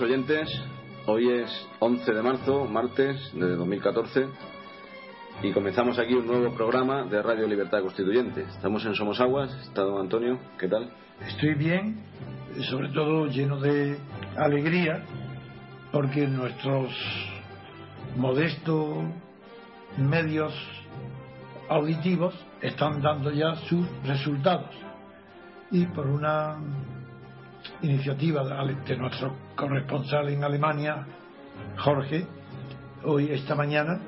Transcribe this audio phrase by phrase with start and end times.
[0.00, 0.48] Oyentes,
[1.06, 4.28] hoy es 11 de marzo, martes de 2014
[5.42, 8.42] y comenzamos aquí un nuevo programa de Radio Libertad Constituyente.
[8.42, 10.90] Estamos en Somos Aguas, está don Antonio, ¿qué tal?
[11.26, 12.02] Estoy bien,
[12.70, 13.98] sobre todo lleno de
[14.36, 15.04] alegría
[15.92, 16.92] porque nuestros
[18.16, 19.04] modestos
[19.98, 20.54] medios
[21.68, 24.74] auditivos están dando ya sus resultados
[25.70, 26.58] y por una
[27.82, 28.42] iniciativa
[28.86, 31.06] de nuestro corresponsal en Alemania,
[31.78, 32.26] Jorge,
[33.04, 34.00] hoy, esta mañana,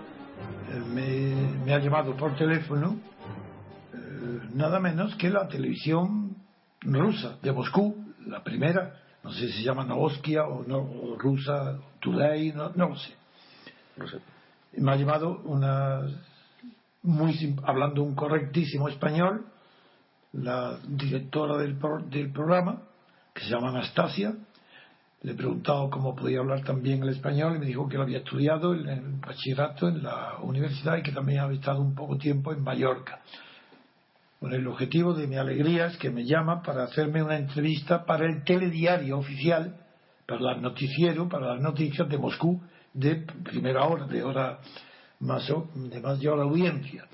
[0.70, 2.96] eh, me, ha llamado por teléfono
[3.92, 6.36] eh, nada menos que la televisión
[6.82, 7.96] rusa de Moscú,
[8.26, 12.96] la primera, no sé si se llama Novoskia o, no, rusa Today, no, no lo
[12.96, 13.14] sé.
[13.96, 14.18] No sé.
[14.78, 16.00] Me ha llamado una,
[17.02, 19.46] muy, hablando un correctísimo español,
[20.32, 22.82] la directora del, del programa,
[23.32, 24.34] que se llama Anastasia.
[25.22, 28.18] Le he preguntado cómo podía hablar también el español y me dijo que lo había
[28.18, 32.52] estudiado en el bachillerato en la universidad y que también había estado un poco tiempo
[32.52, 33.20] en Mallorca.
[34.40, 38.26] Bueno, el objetivo de mi alegría es que me llama para hacerme una entrevista para
[38.26, 39.76] el telediario oficial,
[40.26, 42.60] para el noticiero, para las noticias de Moscú
[42.92, 44.58] de primera hora, de hora
[45.20, 47.06] más, de mayor audiencia,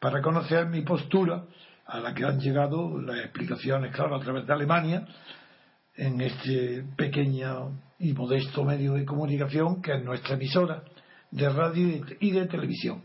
[0.00, 1.44] para conocer mi postura
[1.86, 5.06] a la que han llegado las explicaciones, claro, a través de Alemania,
[5.96, 10.82] en este pequeño y modesto medio de comunicación que es nuestra emisora
[11.30, 13.02] de radio y de televisión.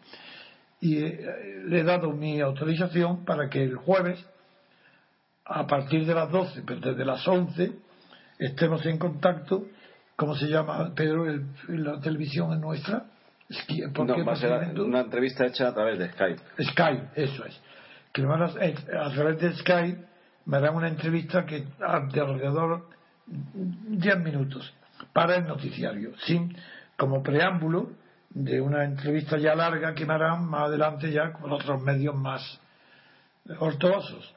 [0.80, 4.24] Y eh, le he dado mi autorización para que el jueves,
[5.46, 7.72] a partir de las 12, pero desde las 11,
[8.40, 9.66] estemos en contacto.
[10.16, 11.26] ¿Cómo se llama, Pedro,
[11.68, 13.06] la televisión es nuestra?
[13.50, 16.42] no, va a ser una entrevista hecha a través de Skype.
[16.72, 17.60] Skype, eso es.
[18.12, 20.06] Que a través de Skype
[20.48, 22.88] me dan una entrevista que de alrededor
[23.26, 24.74] 10 minutos
[25.12, 26.56] para el noticiario, sin
[26.98, 27.92] como preámbulo
[28.30, 32.42] de una entrevista ya larga que me harán más adelante ya con otros medios más
[33.60, 34.34] ortodoxos.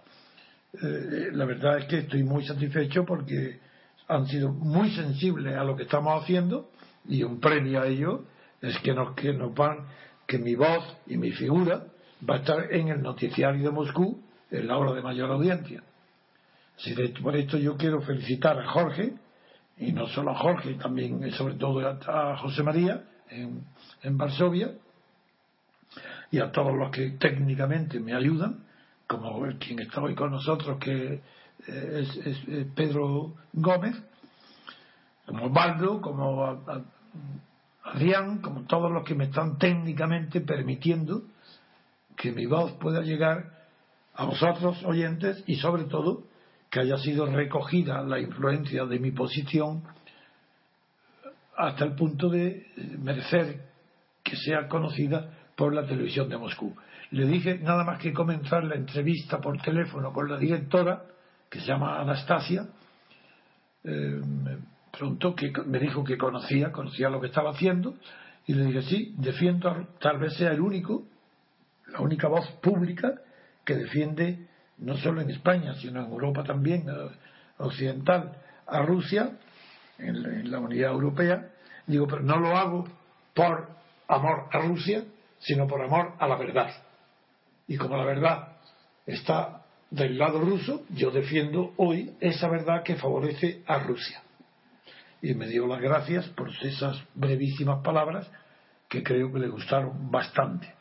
[0.83, 3.61] Eh, la verdad es que estoy muy satisfecho porque
[4.09, 6.71] han sido muy sensibles a lo que estamos haciendo
[7.07, 8.25] y un premio a ello
[8.61, 9.87] es que nos, que nos van
[10.27, 11.85] que mi voz y mi figura
[12.29, 15.83] va a estar en el noticiario de Moscú en la hora de mayor audiencia
[17.23, 19.15] por esto yo quiero felicitar a Jorge,
[19.77, 23.65] y no solo a Jorge, también sobre todo a, José María en,
[24.03, 24.73] en Varsovia,
[26.31, 28.65] y a todos los que técnicamente me ayudan,
[29.07, 31.21] como quien está hoy con nosotros, que
[31.67, 33.97] eh, es, Pedro Gómez,
[35.27, 36.65] como Osvaldo, como
[37.83, 41.23] Adrián, como todos los que me están técnicamente permitiendo
[42.17, 43.67] que mi voz pueda llegar
[44.15, 46.30] a vosotros oyentes y sobre todo
[46.71, 49.83] que haya sido recogida la influencia de mi posición
[51.57, 52.67] hasta el punto de
[52.99, 53.69] merecer
[54.23, 56.75] que sea conocida por la televisión de Moscú.
[57.11, 61.03] Le dije nada más que comenzar la entrevista por teléfono con la directora,
[61.51, 62.69] que se llama Anastasia,
[63.85, 64.59] eh, me
[65.37, 67.95] que me dijo que conocía, conocía lo que estaba haciendo,
[68.47, 71.05] y le dije sí, defiendo, tal vez sea el único,
[71.89, 73.15] la única voz pública
[73.65, 74.49] que defiende
[74.81, 76.87] no solo en España, sino en Europa también,
[77.59, 78.33] occidental
[78.67, 79.31] a Rusia,
[79.99, 81.51] en la unidad europea,
[81.87, 82.89] digo, pero no lo hago
[83.35, 83.69] por
[84.09, 85.05] amor a Rusia,
[85.39, 86.71] sino por amor a la verdad.
[87.67, 88.57] Y como la verdad
[89.07, 94.23] está del lado ruso, yo defiendo hoy esa verdad que favorece a Rusia.
[95.23, 98.31] Y me dio las gracias por esas brevísimas palabras
[98.89, 100.73] que creo que le gustaron bastante.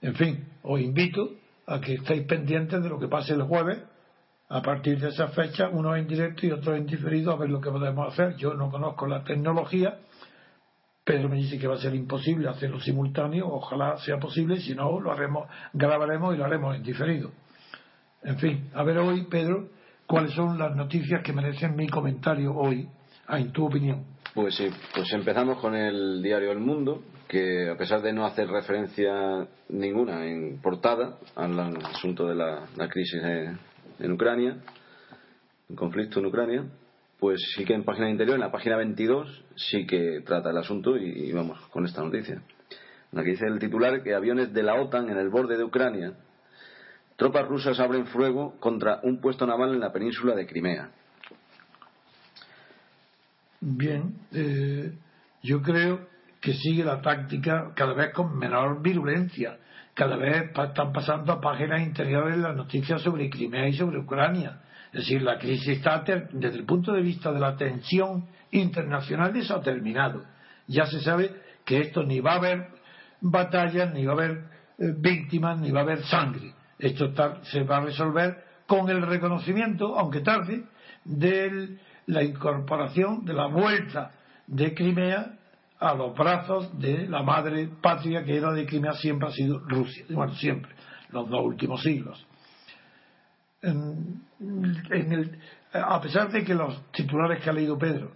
[0.00, 1.39] En fin, os invito
[1.70, 3.78] a que estéis pendientes de lo que pase el jueves.
[4.48, 7.60] A partir de esa fecha, uno en directo y otro en diferido, a ver lo
[7.60, 8.34] que podemos hacer.
[8.36, 9.98] Yo no conozco la tecnología.
[11.04, 13.46] Pedro me dice que va a ser imposible hacerlo simultáneo.
[13.48, 14.58] Ojalá sea posible.
[14.60, 17.30] Si no, lo haremos, grabaremos y lo haremos en diferido.
[18.24, 19.68] En fin, a ver hoy, Pedro,
[20.06, 22.88] cuáles son las noticias que merecen mi comentario hoy,
[23.28, 24.04] en tu opinión.
[24.34, 28.48] Pues sí, pues empezamos con el diario El Mundo, que a pesar de no hacer
[28.48, 34.56] referencia ninguna en portada al asunto de la, crisis en, Ucrania,
[35.68, 36.64] el conflicto en Ucrania,
[37.20, 40.96] pues sí que en página interior, en la página 22, sí que trata el asunto
[40.96, 42.42] y, y vamos con esta noticia.
[43.14, 46.14] Aquí dice el titular que aviones de la OTAN en el borde de Ucrania
[47.20, 50.90] Tropas rusas abren fuego contra un puesto naval en la península de Crimea.
[53.60, 54.90] Bien, eh,
[55.42, 56.08] yo creo
[56.40, 59.58] que sigue la táctica cada vez con menor virulencia.
[59.94, 64.60] Cada vez están pasando a páginas interiores las noticias sobre Crimea y sobre Ucrania.
[64.92, 69.56] Es decir, la crisis está, desde el punto de vista de la tensión internacional, eso
[69.56, 70.24] ha terminado.
[70.66, 71.30] Ya se sabe
[71.64, 72.68] que esto ni va a haber
[73.20, 74.44] batallas, ni va a haber
[74.78, 76.54] eh, víctimas, ni va a haber sangre.
[76.78, 77.12] Esto
[77.42, 80.64] se va a resolver con el reconocimiento, aunque tarde,
[81.04, 81.76] de
[82.06, 84.12] la incorporación, de la vuelta
[84.46, 85.34] de Crimea
[85.80, 90.04] a los brazos de la madre patria que era de Crimea siempre ha sido Rusia.
[90.10, 90.72] Bueno, siempre,
[91.10, 92.26] los dos últimos siglos.
[95.72, 98.12] a pesar de que los titulares que ha leído Pedro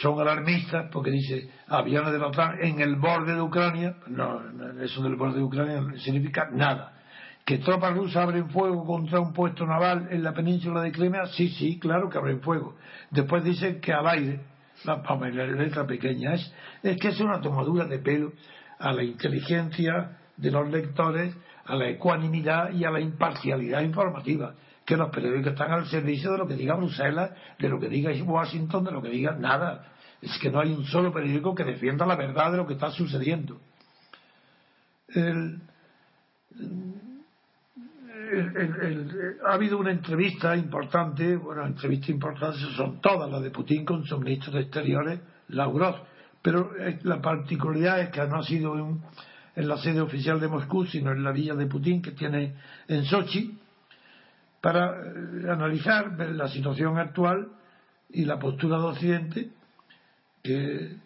[0.00, 4.40] son alarmistas, porque dice aviones de la OTAN en el borde de Ucrania, no,
[4.80, 7.00] eso del borde de Ucrania no significa nada
[7.44, 11.26] ¿Que tropas rusas abren fuego contra un puesto naval en la península de Crimea?
[11.26, 12.76] Sí, sí, claro que abren fuego.
[13.10, 14.40] Después dicen que al aire,
[14.84, 18.32] la, la letra pequeña, es, que es una tomadura de pelo
[18.78, 21.34] a la inteligencia de los lectores,
[21.64, 24.54] a la ecuanimidad y a la imparcialidad informativa.
[24.84, 28.10] Que los periódicos están al servicio de lo que diga Bruselas, de lo que diga
[28.24, 29.92] Washington, de lo que diga nada.
[30.20, 32.90] Es que no hay un solo periódico que defienda la verdad de lo que está
[32.90, 33.60] sucediendo.
[39.44, 44.18] Ha habido una entrevista importante, bueno, entrevistas importantes son todas las de Putin con su
[44.18, 45.96] ministro de Exteriores, Lavrov,
[46.42, 50.86] pero eh, la particularidad es que no ha sido en, la sede oficial de Moscú,
[50.86, 52.54] sino en la villa de Putin que tiene
[52.88, 53.58] en Sochi,
[54.60, 57.48] para eh, analizar la situación actual
[58.08, 59.50] y la postura de Occidente,
[60.42, 60.96] que, eh,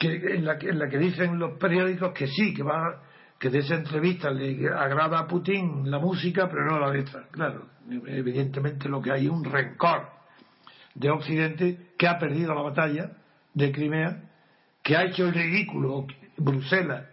[0.00, 3.02] en, la, en la que dicen los periódicos que sí, que va
[3.38, 7.26] que de esa entrevista le agrada a Putin la música, pero no la letra.
[7.30, 7.66] Claro,
[8.06, 10.08] evidentemente lo que hay es un rencor
[10.94, 13.10] de Occidente que ha perdido la batalla
[13.52, 14.22] de Crimea,
[14.82, 17.04] que ha hecho el ridículo Bruselas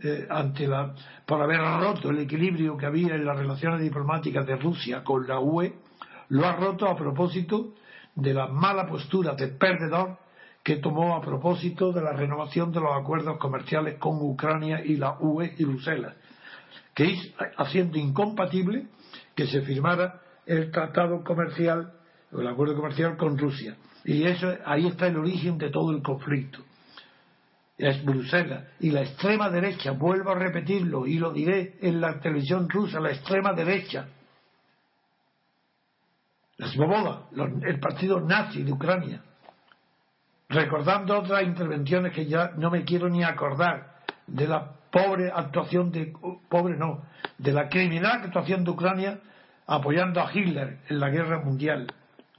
[0.00, 0.94] eh, ante la,
[1.26, 5.40] por haber roto el equilibrio que había en las relaciones diplomáticas de Rusia con la
[5.40, 5.74] UE,
[6.28, 7.74] lo ha roto a propósito
[8.14, 10.18] de la mala postura de perdedor
[10.68, 15.16] que tomó a propósito de la renovación de los acuerdos comerciales con Ucrania y la
[15.18, 16.14] UE y Bruselas,
[16.92, 18.86] que es haciendo incompatible
[19.34, 21.94] que se firmara el tratado comercial,
[22.30, 23.78] o el acuerdo comercial con Rusia.
[24.04, 26.58] Y eso, ahí está el origen de todo el conflicto.
[27.78, 28.64] Es Bruselas.
[28.80, 33.12] Y la extrema derecha, vuelvo a repetirlo y lo diré en la televisión rusa, la
[33.12, 34.06] extrema derecha,
[36.58, 37.28] la Svoboda,
[37.62, 39.22] el partido nazi de Ucrania,
[40.48, 46.14] recordando otras intervenciones que ya no me quiero ni acordar de la pobre actuación de
[46.48, 47.02] pobre no
[47.36, 49.20] de la criminal actuación de Ucrania
[49.66, 51.92] apoyando a Hitler en la guerra mundial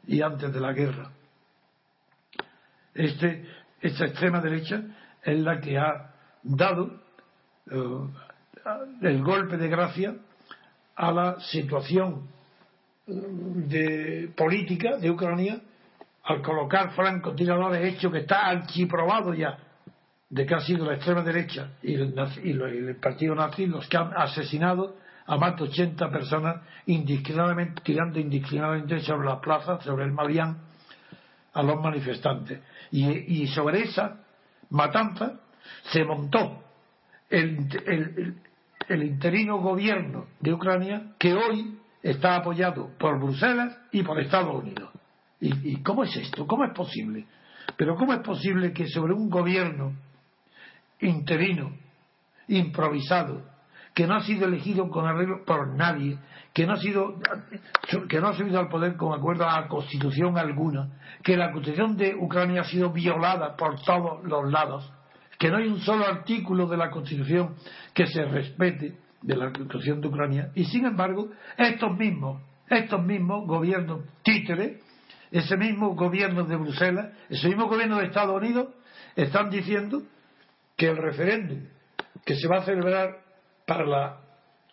[0.08, 1.12] y antes de la guerra.
[2.96, 3.46] Este,
[3.80, 4.82] esta extrema derecha
[5.24, 6.12] es la que ha
[6.42, 7.00] dado
[7.70, 8.08] eh,
[9.01, 10.16] el golpe de gracia
[10.96, 12.28] a la situación
[13.06, 15.62] de política de Ucrania
[16.24, 19.58] al colocar francotiradores hecho que está archiprobado ya
[20.30, 24.98] de que ha sido la extrema derecha y el, partido nazi los que han asesinado
[25.26, 30.58] a más de 80 personas indiscriminadamente, tirando indiscriminadamente sobre las plazas, sobre el Malián,
[31.54, 32.60] a los manifestantes.
[32.92, 34.18] Y, sobre esa
[34.70, 35.40] matanza
[35.92, 36.64] se montó
[37.30, 38.36] el,
[38.88, 44.90] el interino gobierno de Ucrania que hoy está apoyado por Bruselas y por Estados Unidos.
[45.41, 46.46] ¿Y, cómo es esto?
[46.46, 47.25] ¿Cómo es posible?
[47.77, 49.93] Pero ¿cómo es posible que sobre un gobierno
[51.00, 51.72] interino,
[52.48, 53.46] improvisado,
[53.93, 56.17] que no ha sido elegido con arreglo por nadie,
[56.53, 57.15] que no ha sido
[58.08, 60.89] que no ha subido al poder con acuerdo a constitución alguna,
[61.24, 64.91] que la constitución de Ucrania ha sido violada por todos los lados,
[65.38, 67.55] que no hay un solo artículo de la constitución
[67.93, 73.48] que se respete de la constitución de Ucrania y sin embargo estos mismos estos mismos
[73.48, 74.81] gobiernos títeres
[75.31, 78.69] ese mismo gobierno de Bruselas ese mismo gobierno de Estados Unidos
[79.15, 80.03] están diciendo
[80.75, 81.65] que el referéndum
[82.25, 83.19] que se va a celebrar
[83.65, 84.17] para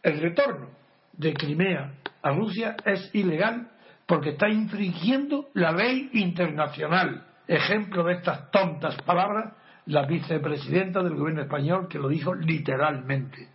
[0.02, 0.68] el retorno
[1.12, 3.68] de Crimea a Rusia es ilegal
[4.06, 7.26] porque está infringiendo la ley internacional.
[7.48, 9.52] Ejemplo de estas tontas palabras,
[9.86, 13.48] la vicepresidenta del gobierno español que lo dijo literalmente.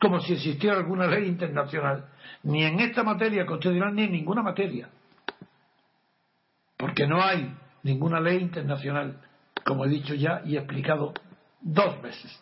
[0.00, 2.06] Como si existiera alguna ley internacional,
[2.42, 4.88] ni en esta materia constitucional ni en ninguna materia,
[6.76, 9.20] porque no hay ninguna ley internacional,
[9.64, 11.14] como he dicho ya y he explicado
[11.60, 12.40] dos veces.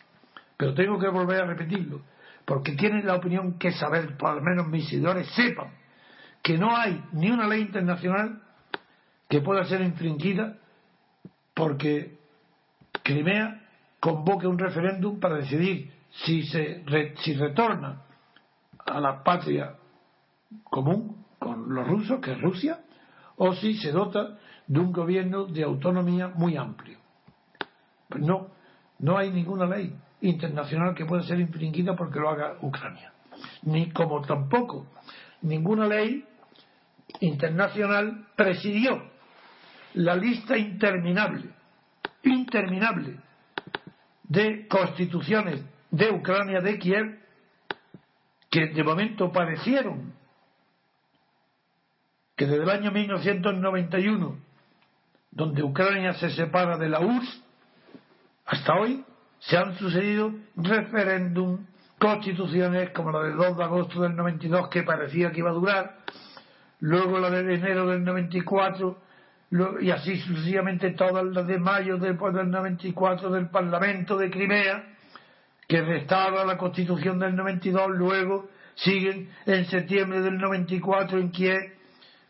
[0.57, 2.01] Pero tengo que volver a repetirlo,
[2.45, 5.71] porque tienen la opinión que saber, por lo menos mis seguidores sepan,
[6.41, 8.41] que no hay ni una ley internacional
[9.29, 10.57] que pueda ser infringida
[11.53, 12.19] porque
[13.03, 13.61] Crimea
[13.99, 15.91] convoque un referéndum para decidir
[16.23, 16.83] si, se,
[17.17, 18.03] si retorna
[18.85, 19.75] a la patria
[20.63, 22.79] común con los rusos, que es Rusia,
[23.37, 24.37] o si se dota
[24.67, 26.97] de un gobierno de autonomía muy amplio.
[28.09, 28.47] Pues no,
[28.99, 33.11] no hay ninguna ley internacional que pueda ser infringida porque lo haga Ucrania.
[33.63, 34.87] Ni como tampoco
[35.41, 36.25] ninguna ley
[37.19, 39.03] internacional presidió
[39.93, 41.49] la lista interminable,
[42.23, 43.17] interminable
[44.23, 47.19] de constituciones de Ucrania, de Kiev,
[48.49, 50.13] que de momento parecieron
[52.35, 54.37] que desde el año 1991,
[55.31, 57.43] donde Ucrania se separa de la URSS,
[58.45, 59.03] hasta hoy
[59.39, 61.65] se han sucedido referéndum,
[61.97, 65.97] constituciones como la del 2 de agosto del 92 que parecía que iba a durar,
[66.79, 69.01] luego la de enero del 94
[69.79, 74.83] y así sucesivamente todas las de mayo después del 94 del Parlamento de Crimea
[75.67, 81.74] que restaura la constitución del 92, luego siguen en septiembre del 94 en Kiev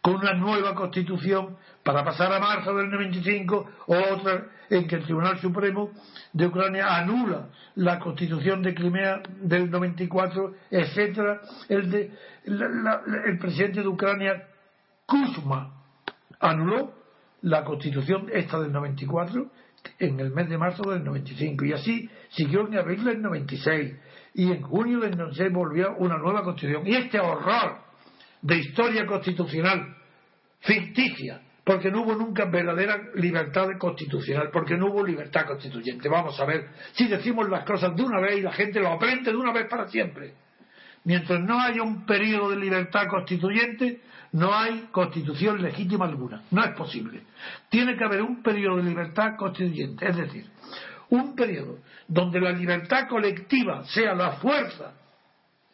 [0.05, 5.03] con una nueva constitución para pasar a marzo del 95 o otra en que el
[5.03, 5.89] Tribunal Supremo
[6.31, 11.41] de Ucrania anula la constitución de Crimea del 94, etcétera.
[11.69, 12.11] El, de,
[12.45, 14.47] el presidente de Ucrania,
[15.07, 15.73] Kuzma,
[16.39, 16.93] anuló
[17.41, 19.49] la constitución esta del 94
[19.97, 23.95] en el mes de marzo del 95 y así siguió en abril del 96
[24.35, 27.83] y en junio del 96 volvió una nueva constitución y este horror
[28.43, 29.94] de historia constitucional
[30.65, 36.07] ficticia porque no hubo nunca verdadera libertad constitucional, porque no hubo libertad constituyente.
[36.07, 39.31] Vamos a ver si decimos las cosas de una vez y la gente lo aprende
[39.31, 40.35] de una vez para siempre.
[41.05, 44.01] Mientras no haya un periodo de libertad constituyente,
[44.33, 46.43] no hay constitución legítima alguna.
[46.51, 47.23] No es posible.
[47.69, 50.45] Tiene que haber un periodo de libertad constituyente, es decir,
[51.09, 54.93] un periodo donde la libertad colectiva sea la fuerza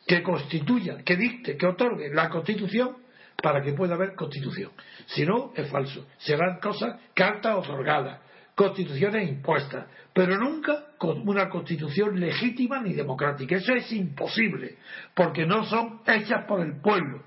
[0.08, 3.01] que constituya, que dicte, que otorgue la constitución
[3.42, 4.72] para que pueda haber constitución.
[5.08, 6.08] Si no, es falso.
[6.18, 8.20] Serán cosas, cartas otorgadas,
[8.56, 13.56] constituciones impuestas, pero nunca con una constitución legítima ni democrática.
[13.56, 14.78] Eso es imposible,
[15.14, 17.24] porque no son hechas por el pueblo.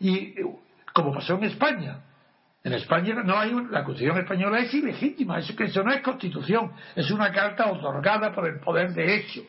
[0.00, 0.34] Y
[0.92, 2.00] como pasó en España.
[2.64, 6.72] En España no hay la Constitución española es ilegítima, eso, que eso no es Constitución,
[6.94, 9.42] es una carta otorgada por el poder de hecho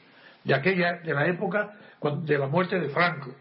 [0.44, 3.36] de aquella de la época de la muerte de Franco.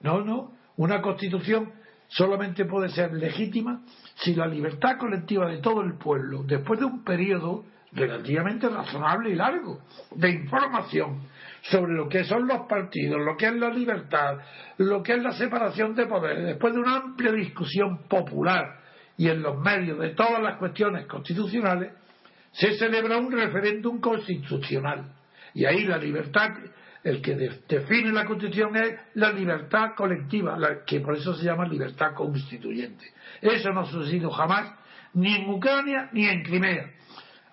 [0.00, 1.72] No, no, una Constitución
[2.08, 3.82] solamente puede ser legítima
[4.16, 9.34] si la libertad colectiva de todo el pueblo, después de un periodo relativamente razonable y
[9.34, 9.80] largo
[10.14, 11.22] de información
[11.62, 14.38] sobre lo que son los partidos, lo que es la libertad,
[14.78, 18.80] lo que es la separación de poderes, después de una amplia discusión popular
[19.16, 21.92] y en los medios de todas las cuestiones constitucionales,
[22.52, 25.12] se celebra un referéndum constitucional.
[25.54, 26.50] Y ahí la libertad,
[27.06, 27.36] el que
[27.68, 33.12] define la constitución es la libertad colectiva, la que por eso se llama libertad constituyente.
[33.40, 34.72] Eso no ha sucedido jamás,
[35.14, 36.90] ni en Ucrania ni en Crimea.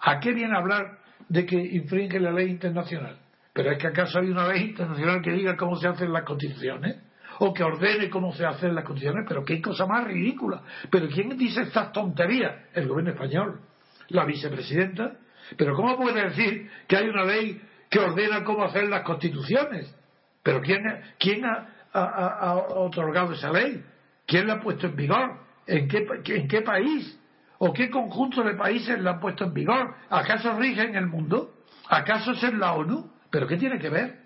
[0.01, 0.97] ¿A qué viene hablar
[1.29, 3.19] de que infringe la ley internacional?
[3.53, 6.97] Pero es que acaso hay una ley internacional que diga cómo se hacen las constituciones
[7.37, 10.63] o que ordene cómo se hacen las constituciones, pero qué cosa más ridícula.
[10.89, 12.55] Pero ¿quién dice estas tonterías?
[12.73, 13.61] El gobierno español,
[14.07, 15.15] la vicepresidenta.
[15.55, 17.61] Pero ¿cómo puede decir que hay una ley
[17.93, 19.95] que ordena cómo hacer las constituciones?
[20.41, 20.83] Pero ¿quién,
[21.19, 23.83] quién ha, ha, otorgado esa ley?
[24.25, 25.37] ¿Quién la ha puesto en vigor?
[25.67, 27.19] ¿En qué, ¿En qué país?
[27.59, 29.93] ¿O qué conjunto de países la han puesto en vigor?
[30.09, 31.53] ¿Acaso rigen el mundo?
[31.87, 33.11] ¿Acaso es en la ONU?
[33.29, 34.21] ¿Pero qué tiene que ver?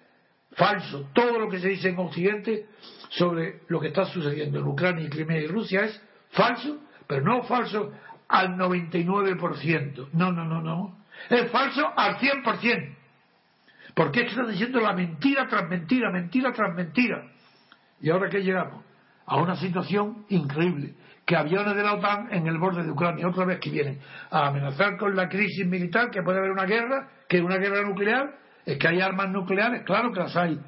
[0.53, 1.09] Falso.
[1.13, 2.67] Todo lo que se dice en Occidente
[3.09, 7.43] sobre lo que está sucediendo en Ucrania, y Crimea y Rusia es falso, pero no
[7.43, 7.91] falso
[8.29, 10.07] al 99%.
[10.13, 11.05] No, no, no, no.
[11.29, 12.96] Es falso al 100%.
[13.97, 17.31] Porque es que está diciendo la mentira tras mentira, mentira tras mentira.
[17.99, 18.85] ¿Y ahora qué llegamos?
[19.25, 20.93] A una situación increíble.
[21.25, 23.99] Que aviones de la OTAN en el borde de Ucrania, otra vez que vienen
[24.29, 28.35] a amenazar con la crisis militar, que puede haber una guerra, que una guerra nuclear,
[28.67, 30.59] es que hay armas nucleares, claro que las hay.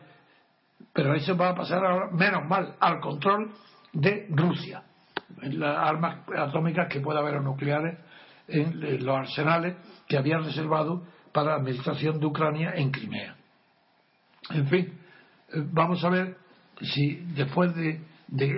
[0.91, 3.51] Pero eso va a pasar ahora, menos mal, al control
[3.93, 4.81] de Rusia.
[5.39, 7.95] Las armas atómicas que pueda haber o nucleares
[8.47, 9.75] en los arsenales
[10.07, 13.35] que habían reservado para la administración de Ucrania en Crimea.
[14.51, 14.93] En fin,
[15.53, 16.37] eh, vamos a ver
[16.81, 18.01] si después de,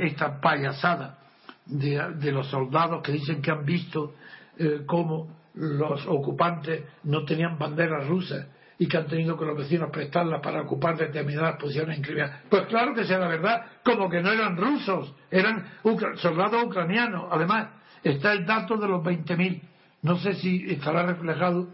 [0.05, 1.17] esta payasada
[1.65, 4.15] de, los soldados que dicen que han visto
[4.57, 8.47] eh, cómo los ocupantes no tenían banderas rusas
[8.77, 12.41] y que han tenido que los vecinos prestarlas para ocupar determinadas posiciones en Crimea.
[12.49, 15.67] Pues claro que sea la verdad, como que no eran rusos, eran
[16.15, 17.25] soldados ucranianos.
[17.31, 17.69] Además,
[18.03, 19.61] está el dato de los 20.000.
[20.01, 21.67] No sé si estará reflejado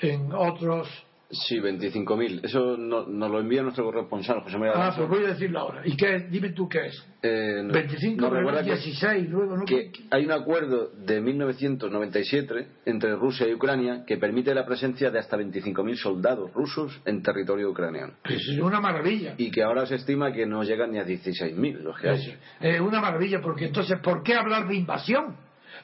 [0.00, 0.88] en otros
[1.30, 2.44] Sí, 25.000.
[2.44, 4.74] Eso nos no lo envía nuestro corresponsal, José María.
[4.76, 5.82] Ah, pues voy a decirlo ahora.
[5.84, 6.26] ¿Y qué?
[6.30, 7.06] Dime tú qué es.
[7.22, 9.64] Eh, 25, no, 16, luego no.
[9.64, 15.18] Que hay un acuerdo de 1997 entre Rusia y Ucrania que permite la presencia de
[15.18, 18.14] hasta 25.000 soldados rusos en territorio ucraniano.
[18.24, 19.34] Es una maravilla.
[19.38, 22.38] Y que ahora se estima que no llegan ni a 16.000 los que hay.
[22.60, 25.36] Es una maravilla, porque entonces, ¿por qué hablar de invasión?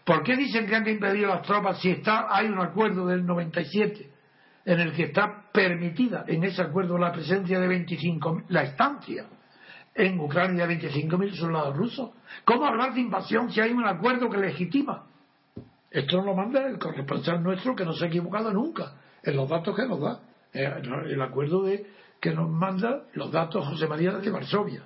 [0.04, 4.10] ¿Por qué dicen que han impedido las tropas si está hay un acuerdo del 97?
[4.64, 9.26] en el que está permitida en ese acuerdo la presencia de 25 la estancia
[9.94, 12.10] en Ucrania de 25.000 soldados rusos.
[12.44, 15.06] ¿Cómo hablar de invasión si hay un acuerdo que legitima?
[15.90, 19.74] Esto lo manda el corresponsal nuestro que no se ha equivocado nunca en los datos
[19.74, 20.20] que nos da.
[20.52, 21.86] Eh, el acuerdo de
[22.20, 24.84] que nos manda los datos José María de Varsovia.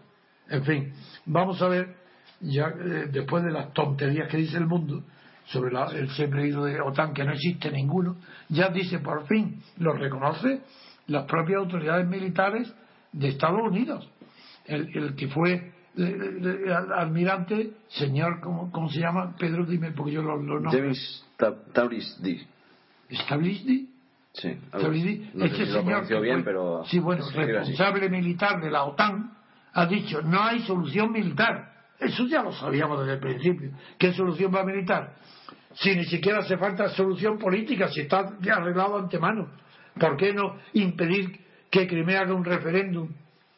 [0.49, 0.93] En fin,
[1.27, 1.97] vamos a ver,
[2.41, 5.03] ya eh, después de las tonterías que dice el mundo,
[5.47, 8.17] sobre el siempre ido de OTAN, que no existe ninguno,
[8.49, 10.63] ya dice por fin, lo reconoce
[11.07, 12.73] las propias autoridades militares
[13.13, 14.09] de Estados Unidos.
[14.67, 19.37] El, que fue el, almirante, señor, ¿cómo, ¿cómo, se llama?
[19.39, 21.25] Pedro, dime, porque yo lo, lo James
[21.73, 22.47] Taurisdi.
[23.11, 23.91] ¿Establisdi?
[24.33, 24.59] Sí.
[24.73, 29.33] No este señor bien, pero sí, bueno, responsable militar de la OTAN,
[29.73, 31.74] ha dicho, no hay solución militar.
[31.99, 33.71] Eso ya lo sabíamos desde el principio.
[33.99, 35.15] ¿Qué solución va a militar?
[35.75, 39.49] si ni siquiera hace falta solución política, si está arreglado antemano.
[39.99, 43.09] ¿Por qué no impedir que Crimea haga un referéndum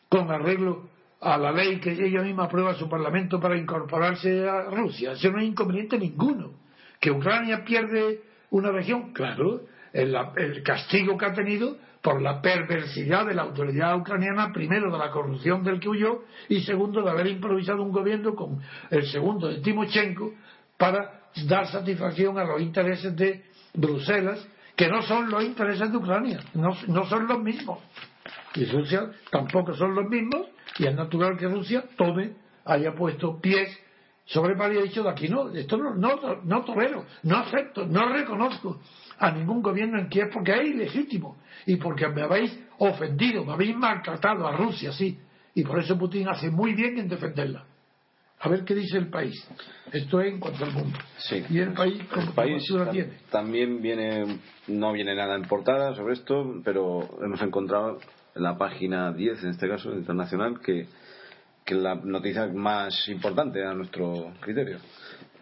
[0.08, 0.88] con arreglo
[1.20, 5.12] a la ley que ella misma aprueba su Parlamento para incorporarse a Rusia?
[5.12, 6.52] Eso no hay inconveniente ninguno.
[7.00, 8.20] ¿Que Ucrania pierde
[8.50, 9.12] una región?
[9.12, 14.96] Claro, el castigo que ha tenido por la perversidad de la autoridad ucraniana, primero de
[14.96, 19.48] la corrupción del que huyó y segundo de haber improvisado un gobierno con el segundo
[19.48, 20.32] de Timochenko
[20.76, 23.42] para dar satisfacción a los intereses de
[23.74, 26.74] Bruselas, que no son los intereses de Ucrania, no,
[27.06, 27.80] son los mismos.
[28.54, 30.46] Y Rusia tampoco son los mismos,
[30.78, 33.76] y es natural que Rusia tome, haya puesto pies
[34.26, 38.08] sobre María y dicho de aquí no, esto no, no, no tolero, no acepto, no
[38.10, 38.80] reconozco
[39.18, 43.76] a ningún gobierno en Kiev porque es ilegítimo y porque me habéis ofendido, me habéis
[43.76, 45.18] maltratado a Rusia, sí,
[45.54, 47.64] y por eso Putin hace muy bien en defenderla.
[48.38, 49.34] A ver qué dice el país.
[49.90, 50.98] Esto es en cuanto al mundo.
[51.16, 51.42] Sí.
[51.48, 53.12] Y el país, el país tiene?
[53.30, 57.98] También viene, no viene nada en portada sobre esto, pero hemos encontrado
[58.34, 60.86] en la página 10, en este caso, internacional, que,
[61.64, 64.78] que la noticia más importante a nuestro criterio.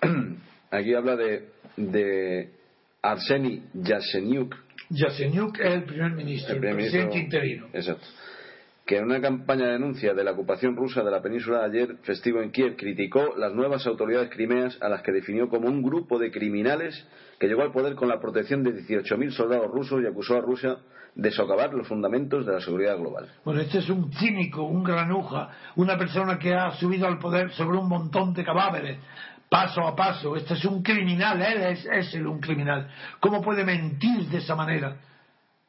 [0.71, 2.54] Aquí habla de, de
[3.05, 4.55] Arseny Yatsenyuk.
[4.91, 7.67] Yatsenyuk es el primer ministro, el, presidente interino.
[7.73, 8.07] Exacto
[8.87, 12.43] que en una campaña de denuncia de la ocupación rusa de la península ayer festivo
[12.43, 16.31] en Kiev criticó las nuevas autoridades crimeas a las que definió como un grupo de
[16.31, 17.07] criminales
[17.39, 20.77] que llegó al poder con la protección de 18.000 soldados rusos y acusó a Rusia
[21.15, 23.31] de socavar los fundamentos de la seguridad global.
[23.45, 27.79] Bueno, este es un cínico, un granuja, una persona que ha subido al poder sobre
[27.79, 28.99] un montón de cadáveres,
[29.55, 30.35] paso a paso.
[30.35, 32.91] Este es un criminal, él es, un criminal.
[33.21, 34.97] ¿Cómo puede mentir de esa manera?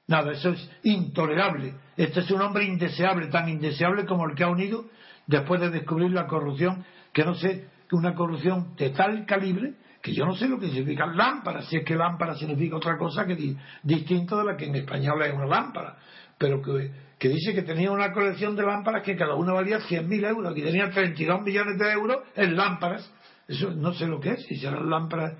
[0.07, 1.75] Nada, eso es intolerable.
[1.95, 4.85] Este es un hombre indeseable, tan indeseable como el que ha unido
[5.27, 10.25] después de descubrir la corrupción, que no sé, una corrupción de tal calibre que yo
[10.25, 14.37] no sé lo que significa lámpara, si es que lámpara significa otra cosa que distinto
[14.37, 15.97] de la que en español es una lámpara.
[16.39, 20.27] pero que, que dice que tenía una colección de lámparas que cada una valía 100.000
[20.27, 23.11] euros, que tenía 32 millones de euros en lámparas.
[23.47, 25.33] Eso no sé lo que es, si serán lámparas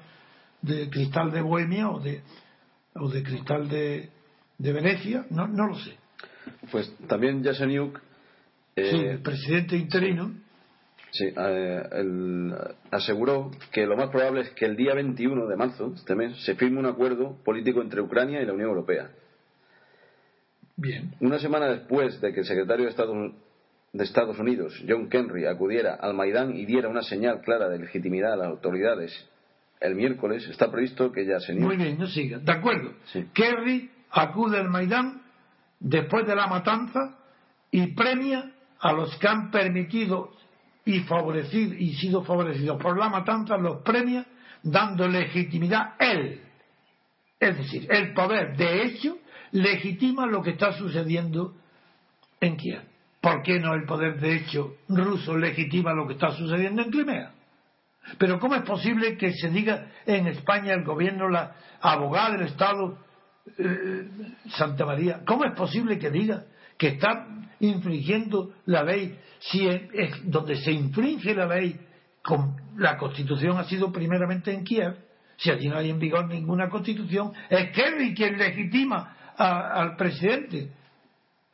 [0.61, 2.21] de cristal de Bohemia o de,
[2.95, 4.09] o de cristal de,
[4.57, 5.97] de Venecia, no, no lo sé.
[6.71, 7.99] Pues también Jaseniuk.
[8.75, 10.33] Eh, sí, el presidente interino.
[11.11, 12.51] Sí, eh,
[12.91, 16.55] aseguró que lo más probable es que el día 21 de marzo, este mes, se
[16.55, 19.09] firme un acuerdo político entre Ucrania y la Unión Europea.
[20.75, 21.13] Bien.
[21.21, 23.31] Una semana después de que el secretario de Estados,
[23.95, 28.34] de Estados Unidos, John Kerry, acudiera al Maidán y diera una señal clara de legitimidad
[28.34, 29.29] a las autoridades
[29.79, 32.39] el miércoles, está previsto que ya se Muy bien, no siga.
[32.39, 32.93] De acuerdo.
[33.34, 35.21] Kerry acude al Maidán
[35.79, 37.17] después de la matanza
[37.71, 40.31] y premia a los que han permitido
[40.84, 44.25] y favorecido y sido favorecidos por la matanza, los premia
[44.62, 46.41] dando legitimidad él.
[47.39, 49.17] Es decir, el poder de hecho
[49.51, 51.53] legitima lo que está sucediendo
[52.41, 52.94] en Kiev.
[53.25, 57.31] ¿Por qué no el poder de hecho ruso legitima lo que está sucediendo en Crimea?
[58.19, 62.99] Pero ¿cómo es posible que se diga en España el gobierno, la abogada del Estado,
[63.57, 64.07] eh,
[64.49, 66.43] Santa María, ¿cómo es posible que diga
[66.77, 67.25] que está
[67.61, 69.89] infringiendo la ley si es,
[70.29, 71.79] donde se infringe la ley
[72.21, 74.97] con la Constitución ha sido primeramente en Kiev?
[75.38, 80.69] Si allí no hay en vigor ninguna Constitución, es Kerry quien legitima al presidente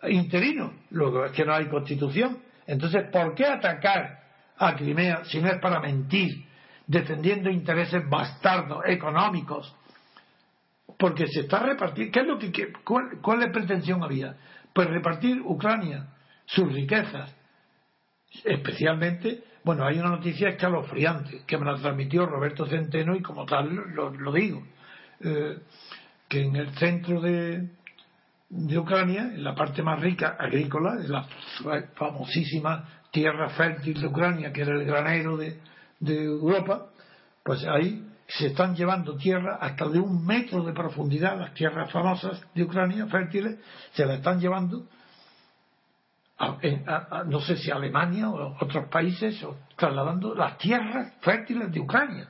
[0.10, 0.74] interino.
[0.92, 2.40] Luego es que no hay Constitución.
[2.68, 4.22] Entonces, ¿por qué atacar
[4.58, 6.46] a Crimea si no es para mentir,
[6.88, 9.76] defendiendo intereses bastardos, económicos?
[10.98, 12.12] Porque se está repartiendo.
[12.12, 14.36] ¿Qué es lo que, cuál, cuál pretensión había?
[14.74, 16.08] Pues repartir Ucrania,
[16.46, 17.36] sus riquezas,
[18.44, 23.74] especialmente, bueno, hay una noticia escalofriante que me la transmitió Roberto Centeno y como tal
[23.94, 24.64] lo, digo,
[25.20, 25.58] eh,
[26.28, 27.70] que en el centro de,
[28.52, 31.26] de Ucrania, en la parte más rica agrícola, de la
[31.96, 35.58] famosísima tierra fértil de Ucrania, que era el granero de,
[36.02, 36.88] Europa,
[37.44, 42.42] pues ahí se están llevando tierra hasta de un metro de profundidad, las tierras famosas
[42.54, 43.58] de Ucrania, fértiles,
[43.94, 44.86] se las están llevando,
[46.38, 52.30] a, no sé si Alemania o otros países, o trasladando las tierras fértiles de Ucrania.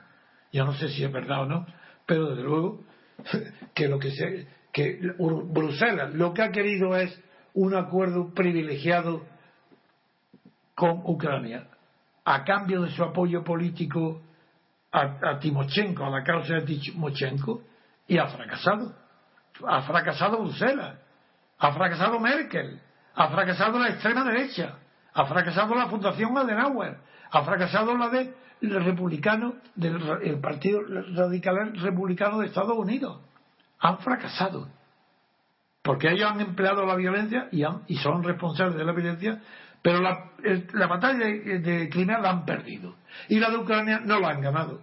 [0.52, 1.66] Yo no sé si es verdad o no,
[2.06, 2.84] pero desde luego
[3.74, 7.20] que lo que se, que Bruselas lo que ha querido es
[7.54, 9.22] un acuerdo privilegiado
[10.74, 11.68] con Ucrania
[12.24, 14.22] a cambio de su apoyo político
[14.92, 17.62] a, Timochenko, a la causa de Timochenko,
[18.06, 18.94] y ha fracasado.
[19.66, 20.98] Ha fracasado Bruselas,
[21.58, 22.80] ha fracasado Merkel,
[23.14, 24.78] ha fracasado la extrema derecha,
[25.14, 26.98] ha fracasado la Fundación Adenauer,
[27.30, 30.80] ha fracasado la de republicano del Partido
[31.14, 33.20] Radical Republicano de Estados Unidos.
[33.82, 34.68] Han fracasado.
[35.82, 39.42] Porque ellos han empleado la violencia y, y son responsables de la violencia
[39.82, 42.94] pero la batalla de, Crimea la han perdido.
[43.28, 44.80] Y la de Ucrania no la han ganado.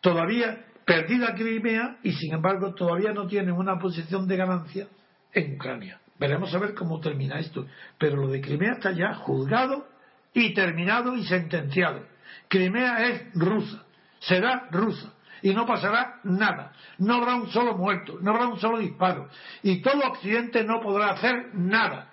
[0.00, 4.88] Todavía perdida Crimea y sin embargo todavía no tienen una posición de ganancia
[5.32, 6.00] en Ucrania.
[6.18, 7.66] Veremos a ver cómo termina esto.
[7.98, 9.86] Pero lo de Crimea está ya juzgado
[10.34, 12.04] y terminado y sentenciado.
[12.48, 13.84] Crimea es rusa,
[14.18, 16.72] será rusa y no pasará nada.
[16.98, 19.28] No habrá un solo muerto, no habrá un solo disparo.
[19.62, 22.12] Y todo Occidente no podrá hacer nada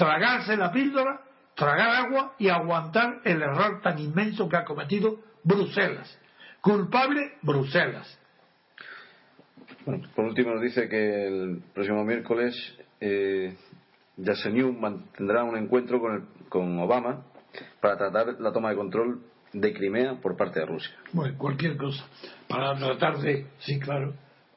[0.00, 1.20] tragarse la píldora,
[1.54, 6.18] tragar agua y aguantar el error tan inmenso que ha cometido Bruselas.
[6.62, 8.18] Culpable, Bruselas.
[10.14, 12.54] por último nos dice que el próximo miércoles
[13.00, 13.58] eh,
[14.78, 17.26] mantendrá un encuentro con, con Obama
[17.82, 19.20] para tratar la toma de control
[19.52, 20.94] de Crimea por parte de Rusia.
[21.12, 22.04] Bueno, cualquier cosa.
[22.48, 24.14] Para tratar de, sí, claro,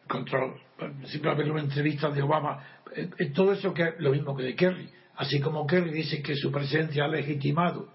[0.07, 0.59] control.
[1.05, 2.63] Siempre una entrevista de Obama.
[2.95, 6.35] Eh, eh, todo eso que lo mismo que de Kerry así como Kerry dice que
[6.35, 7.89] su presencia ha legitimado.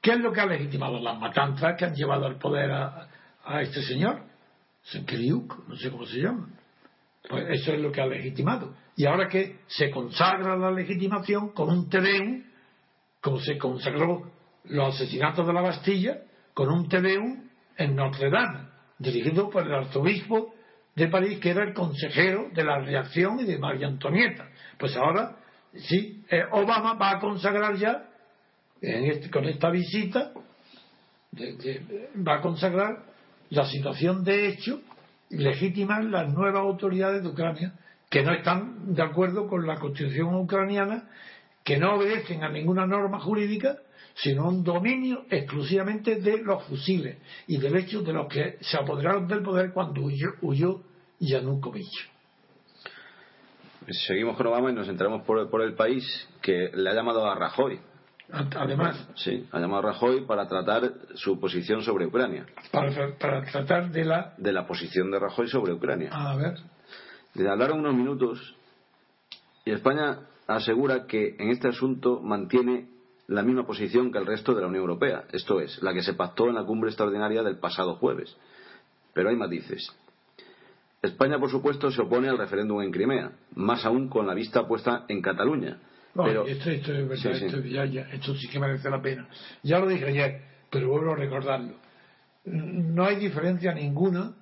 [0.00, 1.00] ¿Qué es lo que ha legitimado?
[1.00, 3.08] Las matanzas que han llevado al poder a,
[3.60, 4.22] este señor,
[4.82, 6.48] Senkeriuk, no sé cómo se llama.
[7.28, 8.74] Pues eso es lo que ha legitimado.
[8.96, 12.42] Y ahora que se consagra la legitimación con un Tedeum,
[13.20, 14.30] como se consagró
[14.64, 16.22] los asesinatos de la Bastilla,
[16.54, 20.54] con un Tedeum en Notre Dame, dirigido por el arzobispo
[20.94, 24.48] de París, que era el consejero de la reacción y de María Antonieta.
[24.78, 25.36] Pues ahora
[25.74, 28.08] sí, eh, Obama va a consagrar ya,
[28.80, 30.32] este, con esta visita,
[31.34, 33.04] va a consagrar
[33.50, 34.80] la situación de hecho
[35.30, 37.72] y legitimar las nuevas autoridades de Ucrania
[38.10, 41.08] que no están de acuerdo con la constitución ucraniana,
[41.64, 43.78] que no obedecen a ninguna norma jurídica,
[44.14, 49.26] sino un dominio exclusivamente de los fusiles y del hecho de los que se apoderaron
[49.26, 50.82] del poder cuando huyó, huyó
[51.18, 52.10] Yanukovych.
[54.06, 56.04] Seguimos con Obama y nos entramos por, por el país
[56.40, 57.80] que le ha llamado a Rajoy.
[58.30, 59.08] Además.
[59.16, 62.46] Sí, ha llamado a Rajoy para tratar su posición sobre Ucrania.
[62.70, 64.34] Para, para tratar de la.
[64.38, 66.10] De la posición de Rajoy sobre Ucrania.
[66.12, 66.54] A ver.
[67.34, 68.56] Le hablaron unos minutos
[69.64, 72.88] y España asegura que en este asunto mantiene
[73.28, 76.14] la misma posición que el resto de la Unión Europea, esto es, la que se
[76.14, 78.36] pactó en la cumbre extraordinaria del pasado jueves.
[79.14, 79.90] Pero hay matices.
[81.02, 85.04] España, por supuesto, se opone al referéndum en Crimea, más aún con la vista puesta
[85.08, 85.78] en Cataluña.
[86.14, 89.28] pero, esto, esto, es verdad, sí, esto, Ya, ya, esto sí que merece la pena.
[89.62, 91.74] Ya lo dije ayer, pero vuelvo a recordarlo.
[92.44, 94.32] No hay diferencia ninguna,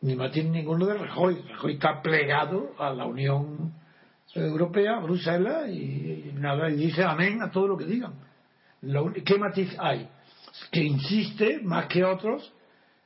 [0.00, 1.42] ni matiz ninguno de Rajoy.
[1.50, 3.72] Rajoy está plegado a la Unión
[4.34, 8.27] Europea, a Bruselas, y, nada, y dice amén a todo lo que digan.
[8.80, 10.08] ¿Qué matiz hay?
[10.70, 12.52] Que insiste, más que otros,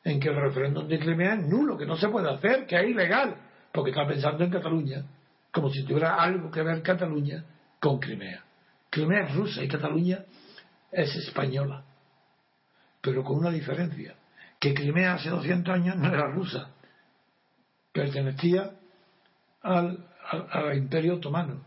[0.05, 2.89] en que el referéndum de Crimea es nulo, que no se puede hacer, que es
[2.89, 3.37] ilegal,
[3.73, 5.05] porque está pensando en Cataluña,
[5.51, 7.45] como si tuviera algo que ver Cataluña
[7.81, 8.43] con Crimea.
[8.91, 10.25] Crimea es rusa y Cataluña
[10.91, 11.85] es española,
[13.01, 14.15] pero con una diferencia,
[14.61, 16.71] que Crimea hace 200 años no era rusa,
[17.93, 18.73] pertenecía
[19.63, 21.65] al, al Imperio Otomano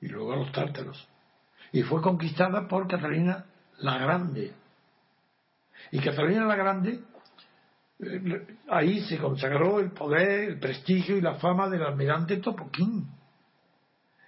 [0.00, 1.06] y luego a los tártaros,
[1.72, 3.44] y fue conquistada por Catalina
[3.78, 4.52] la Grande.
[5.92, 7.00] Y Catalina la Grande
[8.68, 13.06] ahí se consagró el poder, el prestigio y la fama del almirante Topoquín.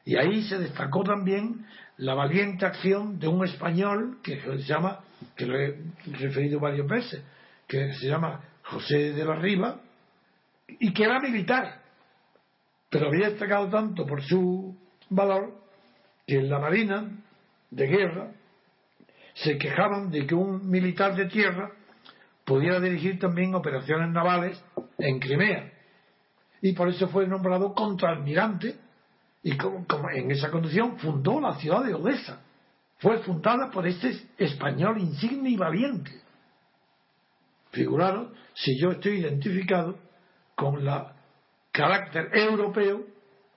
[0.04, 1.64] Y ahí se destacó también
[1.98, 5.00] la valiente acción de un español que se llama,
[5.36, 7.22] que lo he referido varias veces,
[7.66, 9.80] que se llama José de la Riva,
[10.66, 11.80] y que era militar,
[12.90, 14.76] pero había destacado tanto por su
[15.10, 15.54] valor
[16.26, 17.10] que en la Marina
[17.72, 18.32] de guerra
[19.34, 21.72] se quejaban de que un militar de tierra
[22.44, 24.62] pudiera dirigir también operaciones navales
[24.98, 25.72] en Crimea.
[26.60, 28.76] Y por eso fue nombrado contraalmirante
[29.42, 32.42] y como, en esa condición fundó la ciudad de Odessa.
[32.98, 36.12] Fue fundada por este español insigne y valiente.
[37.70, 39.98] Figuraros si yo estoy identificado
[40.54, 40.90] con el
[41.72, 43.06] carácter europeo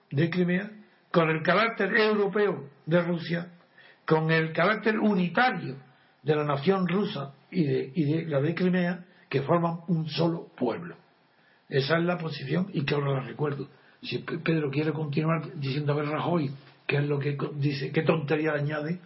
[0.10, 0.72] de Crimea,
[1.12, 3.52] con el carácter europeo de Rusia,
[4.06, 5.76] con el carácter unitario
[6.24, 10.48] de la nación rusa y de, y de la de Crimea, que forman un solo
[10.58, 10.96] pueblo.
[11.70, 13.68] Esa es la posición y que ahora la recuerdo.
[14.02, 16.52] Si Pedro quiere continuar diciendo a ver Rajoy,
[16.86, 19.00] qué es lo que dice, qué tontería añade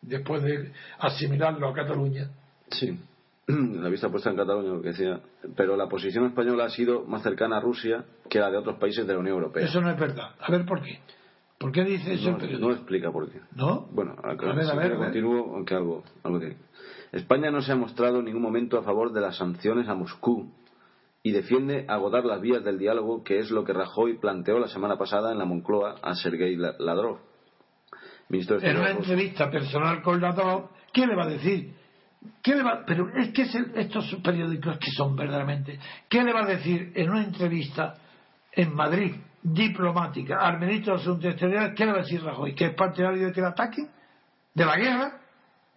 [0.00, 2.30] después de asimilarlo a Cataluña.
[2.70, 2.98] Sí,
[3.48, 5.20] la vista puesta en Cataluña, lo que decía.
[5.56, 9.06] Pero la posición española ha sido más cercana a Rusia que la de otros países
[9.06, 9.64] de la Unión Europea.
[9.64, 10.30] Eso no es verdad.
[10.38, 11.00] A ver por qué.
[11.58, 13.40] ¿Por qué dice eso no, No explica por qué.
[13.56, 13.88] ¿No?
[13.90, 16.56] Bueno, a, ver, a ver, continúo, aunque algo, algo que...
[17.10, 20.52] España no se ha mostrado en ningún momento a favor de las sanciones a Moscú
[21.22, 24.96] y defiende agotar las vías del diálogo, que es lo que Rajoy planteó la semana
[24.96, 27.18] pasada en la Moncloa a Sergei Ladrov.
[28.28, 31.72] Ministro de en una entrevista personal con Ladrov, ¿qué le va a decir?
[32.42, 36.46] ¿Qué le va, pero es que estos periódicos que son verdaderamente, ¿qué le va a
[36.46, 37.96] decir en una entrevista
[38.52, 42.54] en Madrid diplomática al ministro de Asuntos Exteriores, ¿qué le va a decir Rajoy?
[42.54, 43.88] ¿Que es partidario de que le ataquen?
[44.54, 45.20] ¿De la guerra?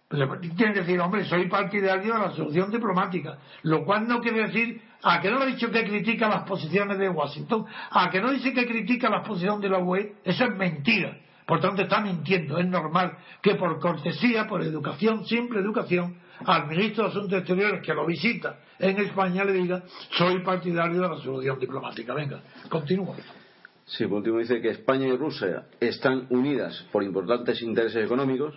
[0.08, 4.46] Pues tiene que decir, hombre, soy partidario de la solución diplomática, lo cual no quiere
[4.46, 8.20] decir a que no le ha dicho que critica las posiciones de Washington, a que
[8.20, 11.16] no dice que critica las posiciones de la UE, eso es mentira.
[11.46, 12.58] Por tanto, está mintiendo.
[12.58, 17.94] Es normal que por cortesía, por educación, simple educación, al ministro de Asuntos Exteriores que
[17.94, 22.14] lo visita en España le diga, soy partidario de la solución diplomática.
[22.14, 23.14] Venga, continúa.
[23.96, 28.54] Sí, por último dice que España y Rusia están unidas por importantes intereses económicos.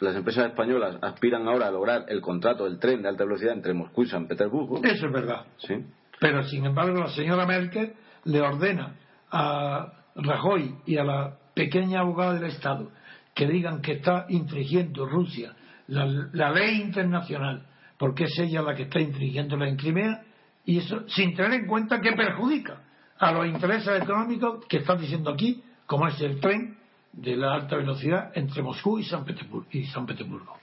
[0.00, 3.74] Las empresas españolas aspiran ahora a lograr el contrato del tren de alta velocidad entre
[3.74, 4.80] Moscú y San Petersburgo.
[4.82, 5.44] Eso es verdad.
[5.58, 5.74] Sí.
[6.18, 7.92] Pero, sin embargo, la señora Merkel
[8.24, 8.94] le ordena
[9.30, 12.90] a Rajoy y a la pequeña abogada del Estado
[13.34, 15.54] que digan que está infringiendo Rusia
[15.88, 17.66] la, la ley internacional,
[17.98, 20.22] porque es ella la que está infringiéndola en Crimea,
[20.64, 22.87] y eso sin tener en cuenta que perjudica
[23.18, 26.76] a los intereses económicos que están diciendo aquí, como es el tren
[27.12, 29.66] de la alta velocidad entre Moscú y San Petersburgo.
[29.70, 30.56] Y San Petersburgo.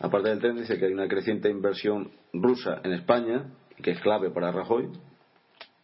[0.00, 3.44] Aparte del tren, dice que hay una creciente inversión rusa en España,
[3.82, 4.88] que es clave para Rajoy.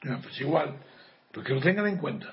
[0.01, 0.77] pues igual,
[1.33, 2.33] pues que lo tengan en cuenta.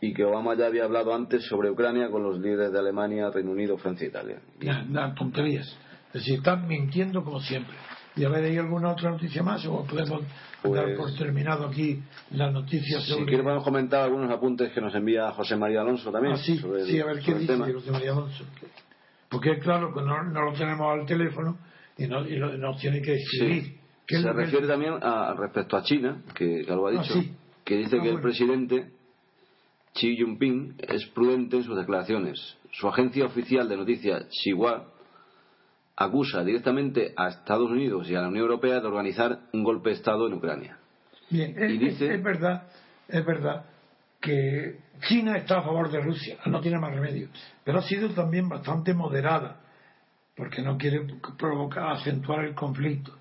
[0.00, 3.50] Y que Obama ya había hablado antes sobre Ucrania con los líderes de Alemania, Reino
[3.50, 4.40] Unido, Francia e Italia.
[4.60, 5.66] Ya, tonterías.
[6.08, 7.74] Es decir, están mintiendo como siempre.
[8.14, 9.64] ¿Y a ver, hay alguna otra noticia más?
[9.66, 10.22] ¿O podemos
[10.62, 13.24] dar por pues, terminado aquí las noticias sobre...
[13.24, 16.34] Si quiere podemos comentar algunos apuntes que nos envía José María Alonso también.
[16.34, 18.44] Ah, sí, sí, a ver qué dice José María Alonso.
[19.28, 21.58] Porque claro que no, no, lo tenemos al teléfono
[21.96, 23.78] y, no, y nos tiene que escribir.
[24.06, 27.14] Se refiere también a, respecto a China, que, algo ha ah, dicho,
[27.62, 28.90] que dice ah, que el presidente
[29.94, 32.56] Xi Jinping es prudente en sus declaraciones.
[32.72, 34.92] Su agencia oficial de noticias, Xinhua,
[35.98, 39.96] acusa directamente a Estados Unidos y a la Unión Europea de organizar un golpe de
[39.96, 40.78] Estado en Ucrania.
[41.28, 42.68] Bien, es, es verdad,
[43.08, 43.64] es verdad
[44.20, 47.28] que China está a favor de Rusia, no tiene más remedio,
[47.64, 49.60] pero ha sido también bastante moderada,
[50.36, 51.04] porque no quiere
[51.36, 53.12] provocar, acentuar el conflicto.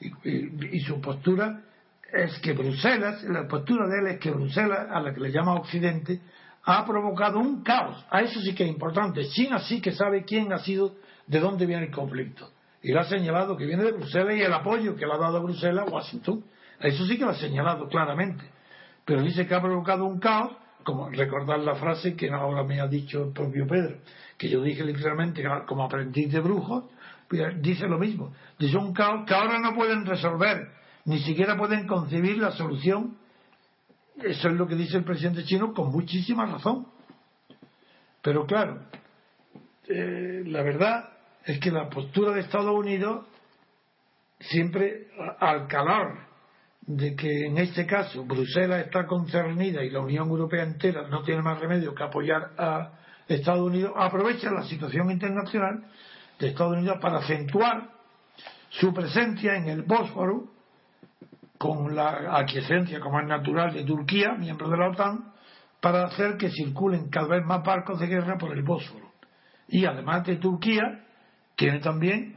[0.00, 1.62] Y, y, su postura
[2.12, 5.54] es que Bruselas, la postura de él es que Bruselas, a la que le llama
[5.54, 6.20] Occidente,
[6.64, 8.04] ha provocado un caos.
[8.10, 9.28] A eso sí que es importante.
[9.28, 10.96] China sí que sabe quién ha sido,
[11.26, 12.50] de dónde viene el conflicto.
[12.82, 15.42] Y lo ha señalado que viene de Bruselas y el apoyo que le ha dado
[15.42, 16.44] Bruselas a Washington.
[16.80, 18.44] A eso sí que lo ha señalado claramente
[19.04, 22.86] pero dice que ha provocado un caos, como recordar la frase que ahora me ha
[22.86, 23.98] dicho el propio Pedro,
[24.36, 26.84] que yo dije literalmente como aprendiz de brujos,
[27.60, 30.68] dice lo mismo, dice un caos que ahora no pueden resolver,
[31.06, 33.16] ni siquiera pueden concebir la solución.
[34.22, 36.86] Eso es lo que dice el presidente chino con muchísima razón.
[38.22, 38.80] Pero claro,
[39.88, 41.10] eh, la verdad
[41.44, 43.26] es que la postura de Estados Unidos
[44.40, 45.08] siempre
[45.40, 46.18] al calor
[46.86, 51.42] de que en este caso Bruselas está concernida y la Unión Europea entera no tiene
[51.42, 52.92] más remedio que apoyar a
[53.26, 55.84] Estados Unidos, aprovecha la situación internacional
[56.38, 57.90] de Estados Unidos para acentuar
[58.68, 60.53] su presencia en el Bósforo
[61.64, 65.32] con la aquiescencia, como es natural, de Turquía, miembro de la OTAN,
[65.80, 69.12] para hacer que circulen cada vez más barcos de guerra por el Bósforo.
[69.68, 70.82] Y además de Turquía,
[71.56, 72.36] tiene también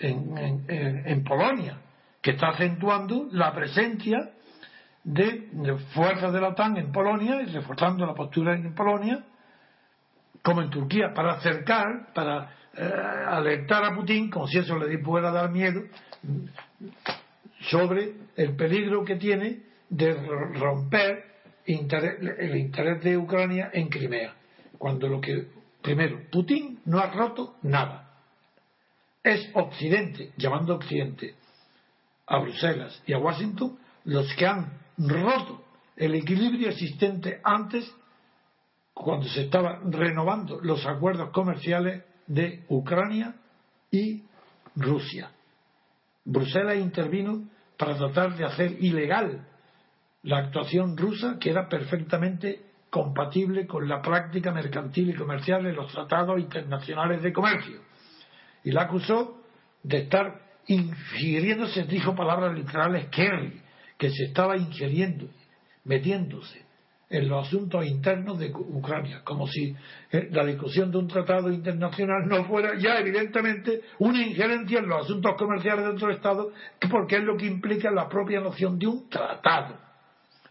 [0.00, 1.78] en, Polonia
[2.22, 4.30] que está acentuando la presencia
[5.02, 9.26] de, fuerzas de la OTAN en Polonia y reforzando la postura en Polonia,
[10.42, 12.48] como en Turquía, para acercar, para
[12.78, 12.90] eh,
[13.28, 15.82] alertar a Putin, como si eso le pudiera dar miedo,
[17.70, 21.24] sobre el peligro que tiene de romper
[21.66, 24.34] el interés de Ucrania en Crimea.
[24.78, 25.48] Cuando lo que,
[25.82, 28.10] primero, Putin no ha roto nada.
[29.22, 31.34] Es Occidente, llamando Occidente,
[32.26, 35.64] a Bruselas y a Washington los que han roto
[35.96, 37.90] el equilibrio existente antes
[38.92, 43.34] cuando se estaban renovando los acuerdos comerciales de Ucrania
[43.90, 44.22] y
[44.76, 45.30] Rusia.
[46.24, 47.48] Bruselas intervino
[47.84, 49.46] para tratar de hacer ilegal
[50.22, 55.92] la actuación rusa que era perfectamente compatible con la práctica mercantil y comercial de los
[55.92, 57.80] tratados internacionales de comercio.
[58.62, 59.42] Y la acusó
[59.82, 63.60] de estar ingiriéndose, dijo palabras literales Kerry,
[63.98, 65.26] que se estaba ingiriendo,
[65.84, 66.63] metiéndose
[67.10, 69.76] en los asuntos internos de Ucrania, como si
[70.10, 75.04] eh, la discusión de un tratado internacional no fuera ya evidentemente una injerencia en los
[75.04, 76.52] asuntos comerciales de otro Estado,
[76.90, 79.76] porque es lo que implica la propia noción de un tratado.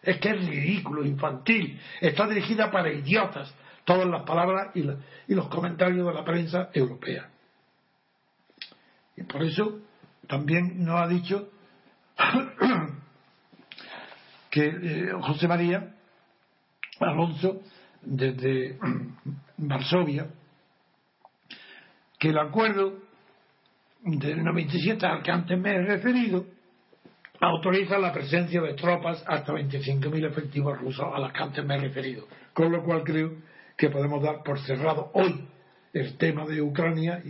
[0.02, 3.54] Es que es ridículo, infantil, está dirigida para idiotas,
[3.86, 7.30] todas las palabras y, y los comentarios de la prensa europea.
[9.16, 9.80] Y por eso
[10.28, 11.50] también nos ha dicho
[14.50, 15.96] que eh, José María
[17.00, 17.62] Alonso
[18.02, 18.78] desde
[19.58, 20.28] Varsovia
[22.20, 23.00] que el acuerdo
[24.02, 26.46] del 97 al que antes me he referido
[27.40, 31.80] autoriza la presencia de tropas hasta 25.000 efectivos rusos a las que antes me he
[31.80, 32.26] referido.
[32.54, 33.34] Con lo cual creo
[33.78, 35.48] que podemos dar por cerrado hoy
[35.92, 37.22] el tema de Ucrania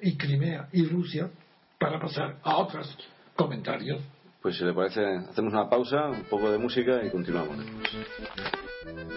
[0.00, 1.30] y Crimea y Rusia
[1.78, 2.96] para pasar a otros
[3.34, 4.02] comentarios.
[4.42, 7.56] Pues si le parece, hacemos una pausa, un poco de música y continuamos.
[8.86, 9.16] Segunda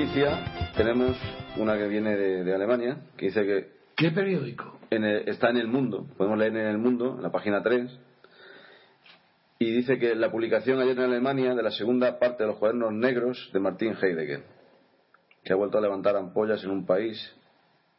[0.00, 1.14] noticia tenemos
[1.58, 3.68] una que viene de, Alemania, que dice que...
[3.96, 4.78] ¿Qué periódico?
[4.90, 7.98] está en El Mundo, podemos leer en El Mundo, en la página 3,
[9.58, 12.94] y dice que la publicación ayer en Alemania de la segunda parte de los cuadernos
[12.94, 14.42] negros de Martin Heidegger,
[15.44, 17.36] que ha vuelto a levantar ampollas en un país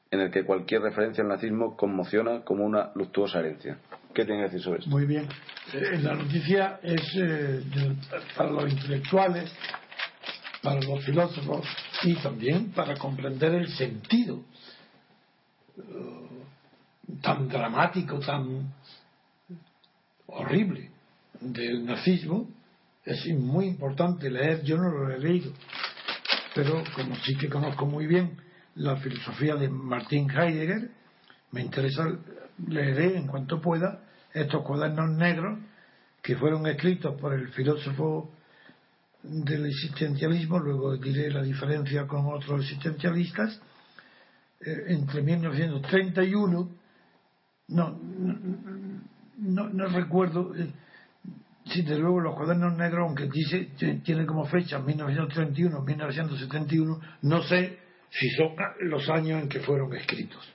[0.10, 3.78] en el que cualquier referencia al nazismo conmociona como una luctuosa herencia.
[4.14, 4.90] ¿Qué tiene que decir sobre esto?
[4.90, 5.28] Muy bien.
[5.72, 7.62] Eh, la noticia es eh,
[8.36, 9.54] para los intelectuales
[10.62, 11.66] para los filósofos
[12.04, 14.44] y también para comprender el sentido
[15.78, 18.74] eh, tan dramático, tan
[20.28, 20.90] horrible
[21.40, 22.48] del nazismo,
[23.04, 25.52] es muy importante leer, yo no lo he leído,
[26.54, 28.38] pero como sí que conozco muy bien
[28.76, 30.92] la filosofía de Martin Heidegger,
[31.52, 32.06] me interesa,
[32.68, 34.04] leeré en cuanto pueda
[34.34, 35.60] estos cuadernos negros
[36.22, 38.32] que fueron escritos por el filósofo
[39.24, 43.62] del existencialismo, luego diré la diferencia con otros existencialistas,
[44.60, 46.70] eh, entre 1931,
[47.68, 48.00] no,
[49.38, 50.72] no, no recuerdo, eh,
[51.66, 53.70] si de luego los cuadernos negros, aunque dice,
[54.04, 60.48] tiene como fecha 1931, 1971, no sé si son los años en que fueron escritos.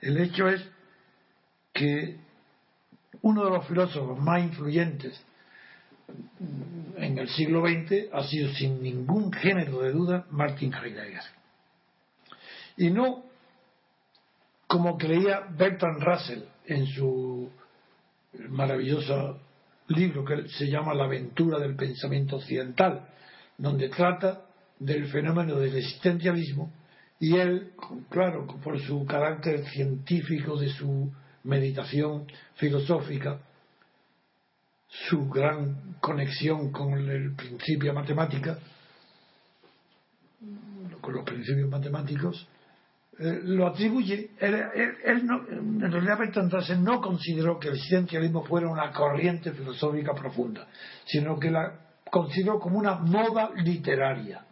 [0.00, 0.64] El hecho es
[1.72, 2.18] que
[3.22, 5.20] uno de los filósofos más influyentes
[6.96, 11.22] en el siglo XX ha sido sin ningún género de duda Martin Heidegger.
[12.76, 13.24] Y no
[14.66, 17.50] como creía Bertrand Russell en su
[18.48, 19.40] maravilloso
[19.88, 23.08] libro que se llama La aventura del pensamiento occidental,
[23.58, 24.46] donde trata
[24.78, 26.72] del fenómeno del existencialismo
[27.20, 27.72] y él,
[28.10, 31.12] claro, por su carácter científico de su
[31.44, 32.26] meditación
[32.56, 33.38] filosófica,
[34.92, 38.58] su gran conexión con el principio matemática,
[41.00, 42.46] con los principios matemáticos,
[43.18, 48.90] eh, lo atribuye, él, no, en realidad Bertrand no consideró que el existencialismo fuera una
[48.92, 50.66] corriente filosófica profunda,
[51.06, 51.78] sino que la
[52.10, 54.44] consideró como una moda literaria,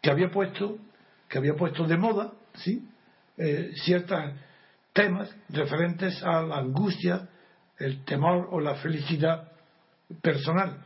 [0.00, 0.78] que había puesto,
[1.28, 2.88] que había puesto de moda, ¿sí?
[3.36, 4.20] Eh, ciertos
[4.92, 7.28] temas referentes a la angustia,
[7.78, 9.50] el temor o la felicidad
[10.22, 10.84] personal,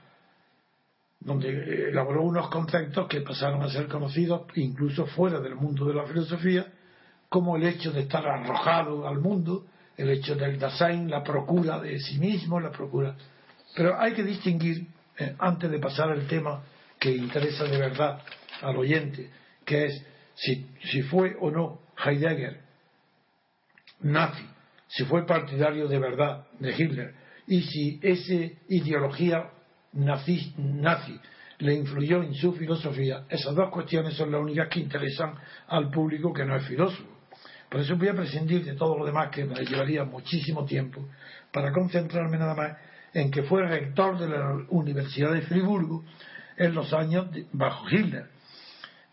[1.21, 6.05] donde elaboró unos conceptos que pasaron a ser conocidos incluso fuera del mundo de la
[6.05, 6.67] filosofía,
[7.29, 9.67] como el hecho de estar arrojado al mundo,
[9.97, 13.17] el hecho del Dasein, la procura de sí mismo, la procura.
[13.75, 14.87] Pero hay que distinguir,
[15.19, 16.63] eh, antes de pasar al tema
[16.99, 18.23] que interesa de verdad
[18.63, 19.31] al oyente,
[19.65, 22.69] que es si, si fue o no Heidegger
[24.01, 24.45] nazi,
[24.89, 27.15] si fue partidario de verdad de Hitler
[27.47, 29.51] y si esa ideología
[29.93, 31.19] nazi, nazi
[31.59, 35.35] le influyó en su filosofía, esas dos cuestiones son las únicas que interesan
[35.67, 37.19] al público que no es filósofo.
[37.69, 41.07] Por eso voy a prescindir de todo lo demás que me llevaría muchísimo tiempo
[41.53, 42.77] para concentrarme nada más
[43.13, 46.05] en que fue rector de la Universidad de Friburgo
[46.57, 48.27] en los años bajo Hitler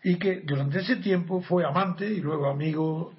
[0.02, 3.12] y que durante ese tiempo fue amante y luego amigo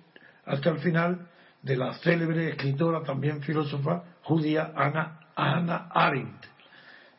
[0.46, 1.28] hasta el final
[1.68, 6.46] de la célebre escritora, también filósofa judía Ana, Ana Arendt.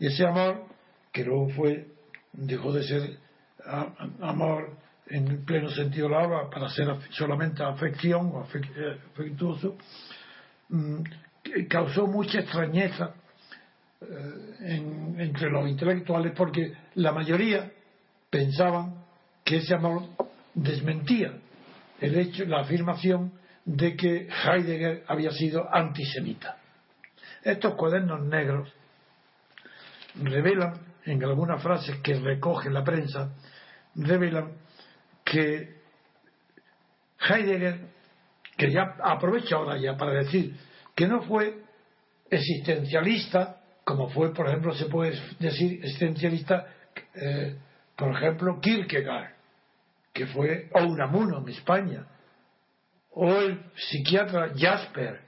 [0.00, 0.64] Y ese amor,
[1.12, 1.86] que luego fue,
[2.32, 3.18] dejó de ser
[4.20, 4.76] amor
[5.08, 9.76] en el pleno sentido de la palabra para ser solamente afección o eh, afectuoso,
[10.68, 11.02] mm,
[11.68, 13.14] causó mucha extrañeza
[14.00, 17.70] eh, entre los intelectuales porque la mayoría
[18.30, 19.04] pensaban
[19.44, 20.04] que ese amor
[20.54, 21.32] desmentía
[22.00, 23.32] el hecho, la afirmación
[23.68, 26.56] de que Heidegger había sido antisemita.
[27.42, 28.72] Estos cuadernos negros
[30.14, 33.30] revelan, en algunas frases que recoge la prensa,
[33.94, 34.54] revelan
[35.22, 35.76] que
[37.20, 37.80] Heidegger,
[38.56, 40.56] que ya aprovecha ahora ya para decir
[40.94, 41.62] que no fue
[42.30, 46.66] existencialista, como fue, por ejemplo, se puede decir existencialista,
[47.14, 47.58] eh,
[47.94, 49.34] por ejemplo, Kierkegaard,
[50.14, 52.06] que fue Unamuno en España,
[53.12, 55.20] o el psiquiatra Jasper,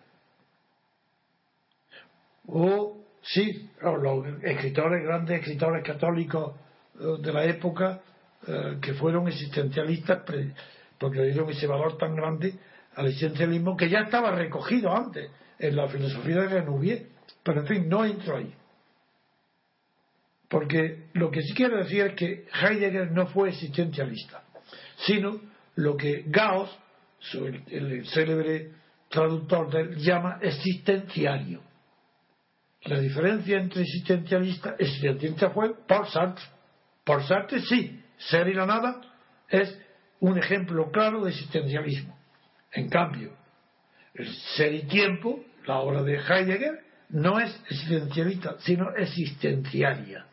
[2.47, 6.55] o sí, los escritores, grandes escritores católicos
[6.99, 8.01] eh, de la época
[8.47, 10.23] eh, que fueron existencialistas
[10.99, 12.55] porque le dieron ese valor tan grande
[12.97, 17.07] al existencialismo que ya estaba recogido antes en la filosofía de Renouvier,
[17.43, 18.53] pero en fin, no entro ahí.
[20.49, 24.43] Porque lo que sí quiero decir es que Heidegger no fue existencialista,
[24.97, 25.41] sino
[25.77, 26.71] lo que Gauss
[27.69, 28.73] el, célebre
[29.09, 31.63] traductor de él, llama existenciario.
[32.85, 36.45] La diferencia entre existencialista existencialista fue por Sartre.
[37.05, 39.01] Por Sartre sí, ser y la nada
[39.49, 39.79] es
[40.21, 42.17] un ejemplo claro de existencialismo.
[42.73, 43.33] En cambio,
[44.15, 50.27] el ser y tiempo, la obra de Heidegger, no es existencialista, sino existenciaria.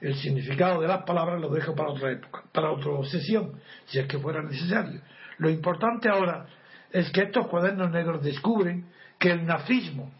[0.00, 4.06] El significado de las palabras lo dejo para otra época, para otra sesión, si es
[4.06, 5.00] que fuera necesario.
[5.38, 6.46] Lo importante ahora
[6.90, 8.86] es que estos cuadernos negros descubren
[9.18, 10.10] que el nazismo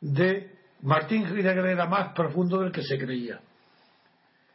[0.00, 0.50] de
[0.82, 3.40] Martín Heidegger era más profundo del que se creía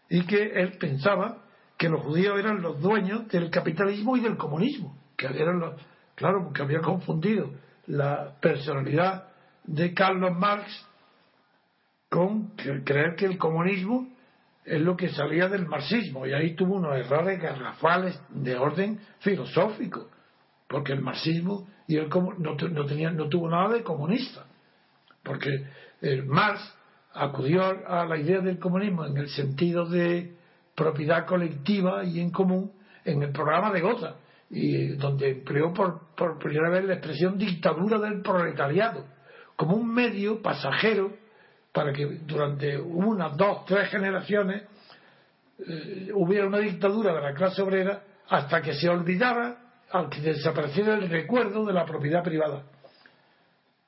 [0.10, 1.44] y que él pensaba
[1.78, 5.62] que los judíos eran los dueños del capitalismo y del comunismo, que eran
[6.16, 7.52] claro, porque había confundido
[7.86, 9.28] la personalidad
[9.64, 10.86] de Carlos Marx
[12.10, 14.08] con creer que el comunismo
[14.68, 20.10] es lo que salía del marxismo y ahí tuvo unos errores garrafales de orden filosófico
[20.68, 24.46] porque el marxismo y el no, no, tenía, no tuvo nada de comunista
[25.24, 25.50] porque
[26.02, 26.62] el Marx
[27.14, 30.36] acudió a la idea del comunismo en el sentido de
[30.76, 32.74] propiedad colectiva y en común
[33.06, 34.16] en el programa de Gotha
[34.50, 39.06] y donde empleó por primera vez la expresión dictadura del proletariado
[39.56, 41.14] como un medio pasajero
[41.78, 44.64] para que durante una, dos, tres generaciones
[45.60, 49.60] eh, hubiera una dictadura de la clase obrera hasta que se olvidara,
[49.92, 52.64] al que desapareciera el recuerdo de la propiedad privada.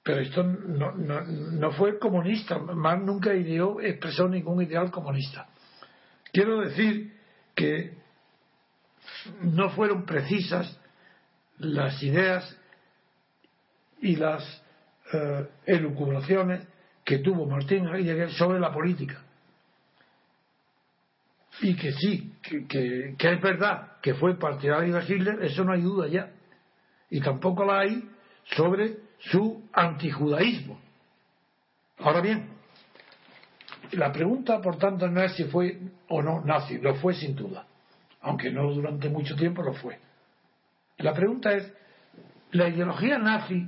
[0.03, 5.47] Pero esto no, fue comunista, más nunca ideó, expresó ningún ideal comunista.
[6.31, 7.17] Quiero decir
[7.55, 7.97] que
[9.41, 10.79] no fueron precisas
[11.57, 12.55] las ideas
[13.99, 14.43] y las
[15.11, 16.67] eh, elucubraciones
[17.09, 19.19] que tuvo Martín Heidegger sobre la política.
[21.59, 26.07] Y que sí, que, es verdad que fue partidario de Hitler, eso no hay duda
[26.07, 26.29] ya.
[27.09, 28.07] Y tampoco la hay
[28.55, 30.79] sobre su antijudaísmo.
[31.97, 32.47] Ahora bien,
[33.93, 35.79] la pregunta, por tanto, no es si fue
[36.09, 37.65] o no nazi, lo fue sin duda,
[38.21, 39.97] aunque no durante mucho tiempo lo fue.
[40.99, 41.73] La pregunta es,
[42.51, 43.67] ¿la ideología nazi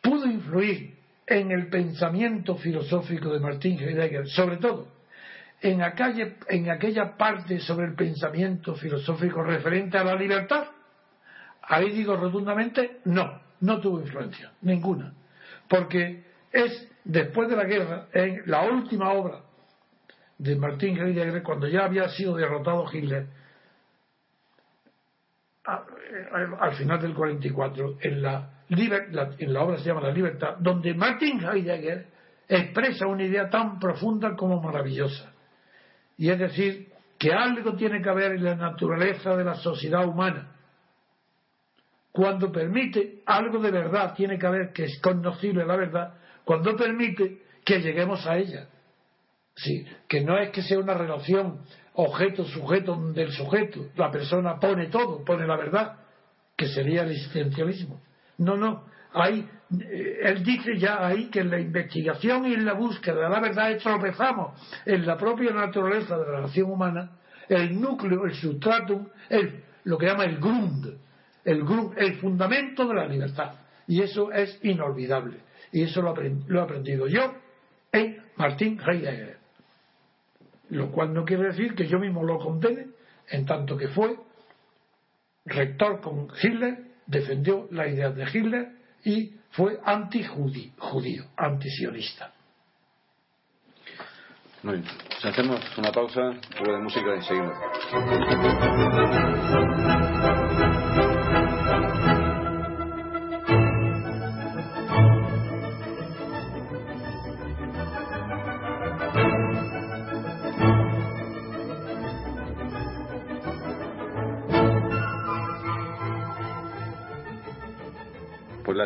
[0.00, 0.95] pudo influir
[1.26, 4.96] en el pensamiento filosófico de Martin Heidegger, sobre todo
[5.60, 10.66] en aquella, en aquella parte sobre el pensamiento filosófico referente a la libertad?
[11.62, 15.12] Ahí digo rotundamente, no, no tuvo influencia, ninguna.
[15.68, 19.40] Porque es después de la guerra, en la última obra
[20.38, 23.26] de Martin Heidegger, cuando ya había sido derrotado Hitler,
[25.64, 31.40] al final del 44, en la en la obra se llama La Libertad, donde Martin
[31.44, 32.06] Heidegger
[32.48, 35.32] expresa una idea tan profunda como maravillosa.
[36.16, 36.88] Y es decir,
[37.18, 40.52] que algo tiene que haber en la naturaleza de la sociedad humana.
[42.12, 46.14] Cuando permite algo de verdad, tiene que haber que es conocible la verdad,
[46.44, 48.68] cuando permite que lleguemos a ella.
[49.54, 51.60] Sí, que no es que sea una relación
[51.94, 55.98] objeto-sujeto del sujeto, la persona pone todo, pone la verdad,
[56.56, 58.00] que sería el existencialismo
[58.38, 58.84] no, no.
[59.12, 59.48] Hay,
[59.80, 63.40] eh, él dice ya ahí que en la investigación y en la búsqueda de la
[63.40, 67.12] verdad tropezamos en la propia naturaleza de la relación humana,
[67.48, 70.98] el núcleo, el sustratum, el, lo que llama el grund,
[71.44, 73.54] el, grund, el fundamento de la libertad.
[73.86, 75.38] Y eso es inolvidable.
[75.72, 77.34] Y eso lo, he aprendido yo
[77.92, 79.38] en Martín Heidegger.
[80.70, 82.88] Lo cual no quiere decir que yo mismo lo condene,
[83.28, 84.16] en tanto que fue
[85.44, 88.68] rector con Hitler defendió la idea de Hitler
[89.04, 92.32] y fue anti-judío, anti-sionista.
[94.62, 94.86] Muy bien.
[95.22, 97.56] hacemos una pausa, luego de música y seguimos.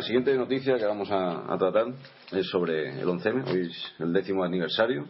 [0.01, 1.93] La siguiente noticia que vamos a, tratar
[2.31, 5.05] es sobre el 11M, hoy es el décimo aniversario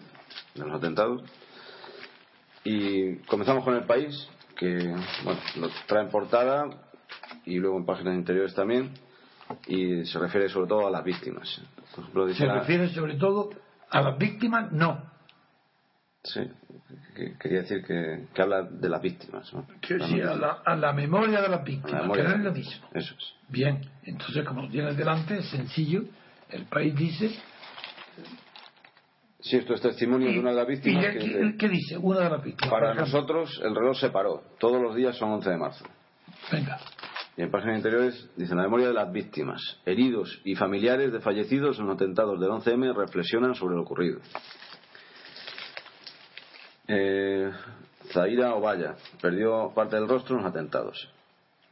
[0.54, 1.22] de los atentados.
[2.66, 4.28] Y comenzamos con el país,
[4.58, 6.66] que bueno, nos trae en portada
[7.46, 8.92] y luego en páginas interiores también,
[9.66, 11.62] y se refiere sobre todo a las víctimas.
[12.34, 13.50] se refiere sobre todo
[13.90, 15.10] a las víctimas, no.
[16.24, 16.42] Sí,
[17.40, 19.52] quería decir que, habla de las víctimas.
[19.54, 19.66] ¿no?
[19.82, 22.88] Que, sí, a la, a la, memoria de las víctimas, que no es lo mismo.
[22.94, 23.34] Eso es.
[23.50, 26.04] Bien, entonces como tienes delante, es sencillo.
[26.50, 27.32] El país dice.
[29.40, 31.06] Si esto es testimonio de una de las víctimas.
[31.16, 31.98] ¿Y qué, dice?
[31.98, 32.72] Una de las víctimas.
[32.72, 34.44] Para nosotros el reloj se paró.
[34.60, 35.86] Todos los días son 11 de marzo.
[36.52, 36.78] Venga.
[37.36, 41.80] Y en páginas interiores dice la memoria de las víctimas, heridos y familiares de fallecidos
[41.80, 44.20] en atentados del 11M reflexionan sobre lo ocurrido
[46.94, 47.52] eh,
[48.12, 51.10] Zaira Ovalla perdió parte del rostro en los atentados.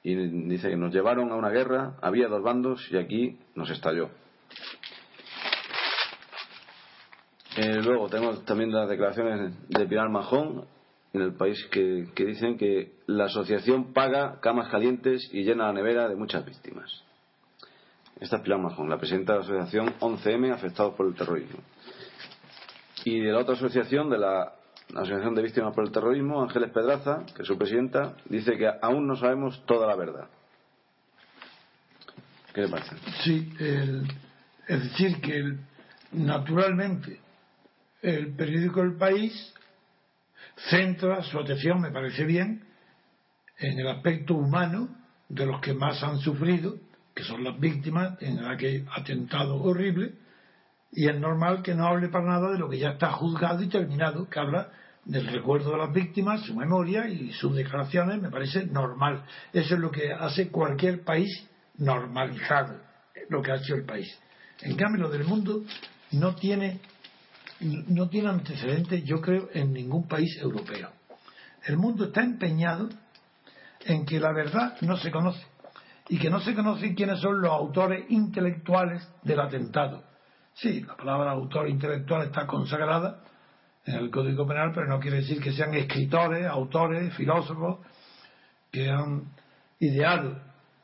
[0.01, 4.09] Y dice que nos llevaron a una guerra, había dos bandos y aquí nos estalló.
[7.57, 10.65] Eh, luego tenemos también las declaraciones de Pilar Majón
[11.11, 15.73] en el país que, que, dicen que la asociación paga camas calientes y llena la
[15.73, 17.03] nevera de muchas víctimas.
[18.21, 21.59] Esta es Pilar Majón, la presidenta de la asociación 11M afectados por el terrorismo.
[23.03, 24.58] Y de la otra asociación, de la
[24.89, 28.69] la Asociación de Víctimas por el Terrorismo, Ángeles Pedraza, que es su presidenta, dice que
[28.81, 30.27] aún no sabemos toda la verdad.
[32.53, 32.95] ¿Qué le parece?
[33.23, 33.53] Sí,
[34.67, 35.57] es decir, que
[36.13, 37.19] naturalmente
[38.01, 39.53] el periódico El País
[40.69, 42.63] centra su atención, me parece bien,
[43.59, 44.89] en el aspecto humano
[45.27, 46.77] de los que más han sufrido,
[47.13, 50.13] que son las víctimas en aquel atentado horrible,
[50.91, 53.69] y es normal que no hable para nada de lo que ya está juzgado y
[53.69, 54.71] terminado, que habla
[55.05, 59.23] del recuerdo de las víctimas, su memoria y sus declaraciones, me parece normal.
[59.53, 62.79] Eso es lo que hace cualquier país normalizado,
[63.29, 64.19] lo que ha hecho el país.
[64.61, 65.63] En cambio, lo del mundo
[66.11, 66.79] no tiene,
[67.59, 70.91] no tiene antecedentes, yo creo, en ningún país europeo.
[71.65, 72.89] El mundo está empeñado
[73.85, 75.45] en que la verdad no se conoce
[76.09, 80.08] y que no se conocen quiénes son los autores intelectuales del atentado.
[80.61, 83.21] Sí, la palabra autor intelectual está consagrada
[83.85, 87.79] en el Código Penal, pero no quiere decir que sean escritores, autores, filósofos
[88.69, 89.31] que han
[89.79, 90.37] ideado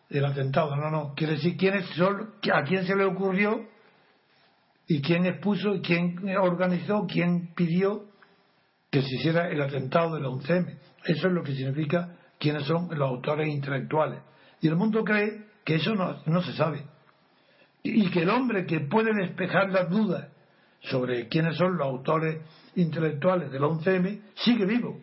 [0.10, 0.78] el atentado.
[0.78, 1.14] No, no.
[1.14, 3.68] Quiere decir quiénes son, a quién se le ocurrió
[4.88, 8.06] y quién expuso, y quién organizó, quién pidió
[8.90, 10.78] que se hiciera el atentado del 11M.
[11.04, 14.22] Eso es lo que significa quiénes son los autores intelectuales.
[14.62, 16.95] Y el mundo cree que eso no, no se sabe.
[17.88, 20.28] Y que el hombre que puede despejar las dudas
[20.82, 22.42] sobre quiénes son los autores
[22.76, 25.00] intelectuales del 11M sigue vivo.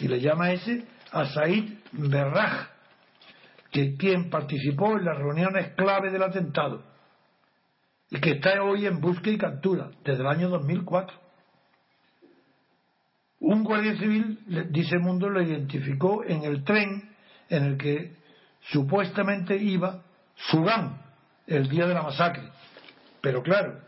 [0.00, 2.68] Y le llama ese a Said Berraj,
[3.70, 6.82] que quien participó en las reuniones clave del atentado
[8.10, 11.16] y que está hoy en búsqueda y captura desde el año 2004.
[13.38, 14.40] Un guardia civil,
[14.70, 17.14] dice Mundo, lo identificó en el tren
[17.48, 18.16] en el que
[18.72, 20.02] supuestamente iba
[20.34, 21.09] Sudán
[21.50, 22.44] el día de la masacre.
[23.20, 23.80] Pero claro,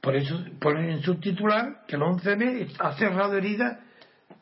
[0.00, 3.78] por eso ponen en su titular que el 11M ha cerrado heridas,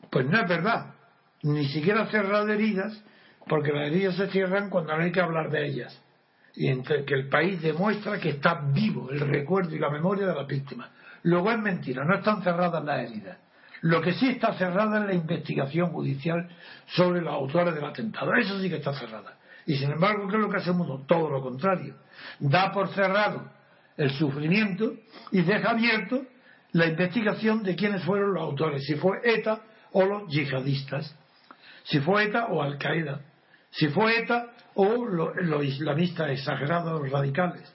[0.09, 0.93] pues no es verdad.
[1.41, 3.03] Ni siquiera ha cerrado heridas,
[3.47, 6.01] porque las heridas se cierran cuando no hay que hablar de ellas.
[6.55, 10.35] Y entre que el país demuestra que está vivo el recuerdo y la memoria de
[10.35, 10.89] las víctimas.
[11.23, 13.37] Luego es mentira, no están cerradas las heridas.
[13.81, 16.47] Lo que sí está cerrada es la investigación judicial
[16.85, 18.33] sobre los autores del atentado.
[18.35, 19.38] Eso sí que está cerrada.
[19.69, 21.05] Y sin embargo, ¿qué es lo que hace el mundo?
[21.07, 21.93] Todo lo contrario.
[22.39, 23.51] Da por cerrado
[23.97, 24.95] el sufrimiento
[25.31, 26.23] y deja abierto
[26.71, 29.61] la investigación de quiénes fueron los autores, si fue ETA
[29.91, 31.15] o los yihadistas,
[31.83, 33.21] si fue ETA o Al Qaeda,
[33.69, 37.71] si fue ETA o los islamistas exagerados, radicales.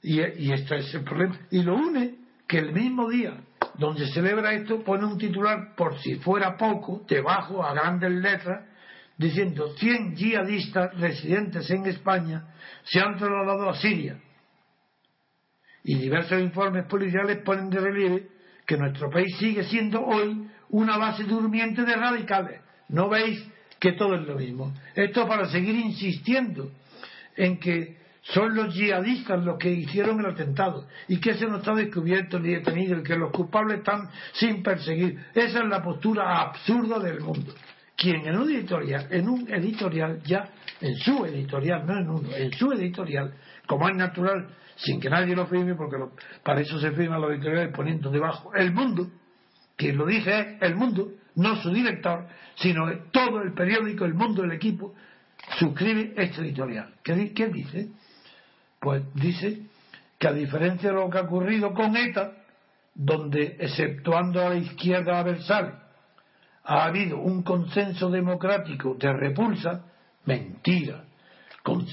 [0.00, 1.38] Y, y esto es el problema.
[1.50, 2.14] Y lo une
[2.46, 3.34] que el mismo día
[3.74, 8.77] donde celebra esto pone un titular por si fuera poco, debajo a grandes letras,
[9.18, 12.46] diciendo 100 yihadistas residentes en España
[12.84, 14.18] se han trasladado a Siria.
[15.82, 18.28] Y diversos informes policiales ponen de relieve
[18.64, 22.60] que nuestro país sigue siendo hoy una base durmiente de radicales.
[22.88, 23.44] ¿No veis
[23.80, 24.72] que todo es lo mismo?
[24.94, 26.70] Esto para seguir insistiendo
[27.36, 31.74] en que son los yihadistas los que hicieron el atentado y que ese no está
[31.74, 35.18] descubierto ni detenido y que los culpables están sin perseguir.
[35.34, 37.54] Esa es la postura absurda del mundo.
[37.98, 40.48] Quien en un editorial, en un editorial ya,
[40.80, 43.34] en su editorial, no en uno, en su editorial,
[43.66, 45.96] como es natural, sin que nadie lo firme, porque
[46.44, 49.10] para eso se firman los editoriales poniendo debajo el mundo,
[49.76, 54.44] quien lo dice es el mundo, no su director, sino todo el periódico, el mundo,
[54.44, 54.94] el equipo,
[55.58, 56.94] suscribe este editorial.
[57.02, 57.88] ¿Qué, qué dice?
[58.78, 59.62] Pues dice
[60.20, 62.32] que a diferencia de lo que ha ocurrido con ETA,
[62.94, 65.87] donde, exceptuando a la izquierda adversaria,
[66.68, 69.86] ha habido un consenso democrático de repulsa,
[70.26, 71.02] mentira.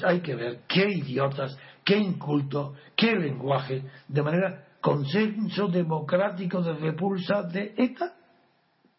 [0.05, 7.43] hay que ver qué idiotas, qué inculto, qué lenguaje, de manera consenso democrático de repulsa
[7.43, 8.15] de ETA.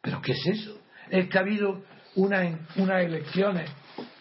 [0.01, 0.79] ¿Pero qué es eso?
[1.11, 1.83] Es que ha habido
[2.15, 3.71] unas elecciones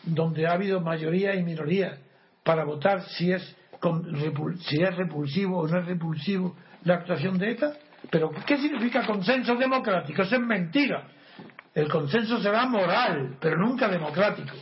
[0.03, 1.99] donde ha habido mayoría y minoría
[2.43, 3.55] para votar si es,
[4.59, 6.53] si es repulsivo o no es repulsivo
[6.83, 7.73] la actuación de ETA.
[8.11, 10.21] Pero ¿qué significa consenso democrático?
[10.21, 11.14] Eso es mentira.
[11.75, 14.55] El consenso será moral, pero nunca democrático.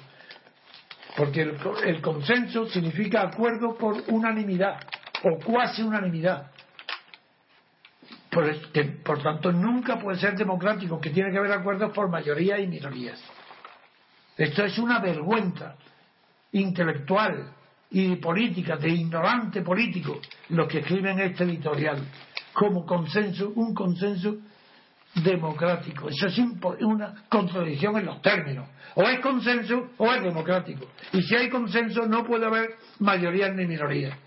[1.15, 4.79] Porque el, el consenso significa acuerdo por unanimidad
[5.23, 6.51] o cuasi unanimidad.
[8.31, 8.51] Por,
[9.03, 13.23] por, tanto, nunca puede ser democrático, que tiene que haber acuerdos por mayoría y minorías.
[14.35, 15.75] Esto es una vergüenza
[16.51, 17.53] intelectual
[17.91, 21.99] y política, de ignorante político, los que escriben este editorial,
[22.53, 24.37] como consenso, un consenso
[25.15, 26.09] democrático.
[26.09, 26.37] Eso es
[26.81, 28.67] una contradicción en los términos.
[28.95, 30.87] O es consenso o es democrático.
[31.11, 34.17] Y si hay consenso no puede haber mayoría ni minoría,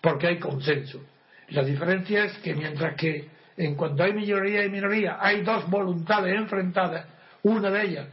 [0.00, 1.00] porque hay consenso.
[1.48, 6.34] La diferencia es que mientras que en cuanto hay mayoría y minoría hay dos voluntades
[6.34, 7.06] enfrentadas,
[7.42, 8.08] una de ellas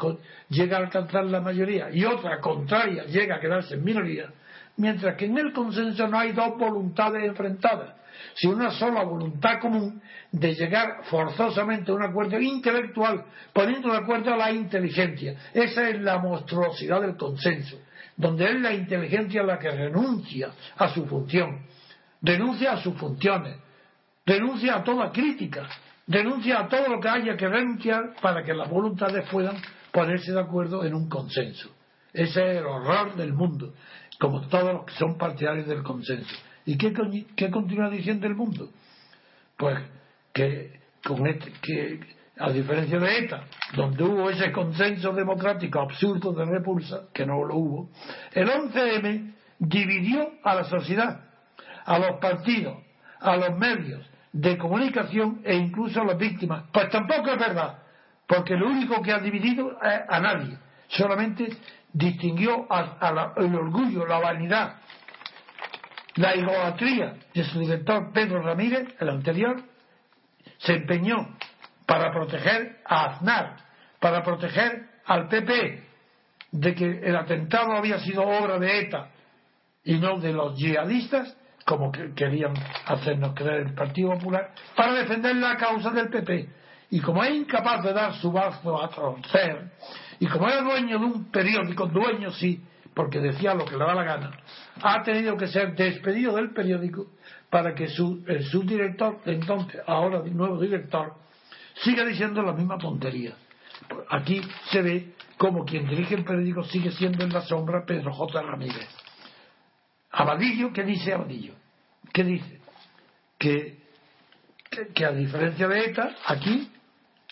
[0.50, 4.30] llega a alcanzar la mayoría y otra contraria llega a quedarse en minoría,
[4.78, 7.96] mientras que en el consenso no hay dos voluntades enfrentadas,
[8.36, 10.02] sino una sola voluntad común
[10.32, 15.36] de llegar forzosamente a un acuerdo intelectual, poniendo de acuerdo a la inteligencia.
[15.54, 17.78] Esa es la monstruosidad del consenso,
[18.16, 21.66] donde es la inteligencia la que renuncia a su función,
[22.22, 23.58] renuncia a sus funciones,
[24.26, 25.68] renuncia a toda crítica,
[26.08, 29.58] renuncia a todo lo que haya que renunciar para que las voluntades puedan
[29.92, 31.70] ponerse de acuerdo en un consenso.
[32.14, 33.74] Ese es el horror del mundo,
[34.20, 36.36] como todos los que son partidarios del consenso.
[36.66, 38.70] ¿Y qué, continúa diciendo el mundo?
[39.58, 39.78] Pues
[40.34, 42.00] que, con este, que
[42.38, 43.44] a diferencia de ETA,
[43.76, 47.90] donde hubo ese consenso democrático absurdo de repulsa, que no lo hubo,
[48.32, 51.26] el 11M dividió a la sociedad,
[51.86, 52.78] a los partidos,
[53.20, 56.66] a los medios de comunicación e incluso a las víctimas.
[56.72, 57.80] Pues tampoco es verdad,
[58.26, 60.58] porque lo único que ha dividido es a nadie,
[60.88, 61.50] solamente
[61.94, 62.68] distinguió
[63.38, 64.76] el orgullo, la vanidad,
[66.16, 69.62] la idolatría de su director Pedro Ramírez, el anterior,
[70.58, 71.38] se empeñó
[71.86, 73.58] para proteger a Aznar,
[74.00, 75.84] para proteger al PP
[76.52, 79.10] de que el atentado había sido obra de ETA
[79.84, 81.36] y no de los yihadistas,
[81.66, 82.54] como querían
[82.86, 86.50] hacernos creer el Partido Popular, para defender la causa del PP.
[86.92, 89.72] Y como es incapaz de dar su brazo a torcer,
[90.20, 92.62] y como era dueño de un periódico, dueño sí,
[93.02, 94.32] porque decía lo que le da la gana,
[94.80, 97.08] ha tenido que ser despedido del periódico
[97.50, 101.16] para que su, el subdirector, entonces, ahora nuevo director,
[101.82, 103.34] siga diciendo la misma tontería.
[104.08, 104.40] Aquí
[104.70, 108.40] se ve como quien dirige el periódico sigue siendo en la sombra Pedro J.
[108.40, 108.88] Ramírez.
[110.12, 111.56] Abadillo, ¿qué dice Abadillo?
[112.14, 112.62] ¿Qué dice?
[113.40, 113.80] Que,
[114.94, 116.70] que, a diferencia de ETA, aquí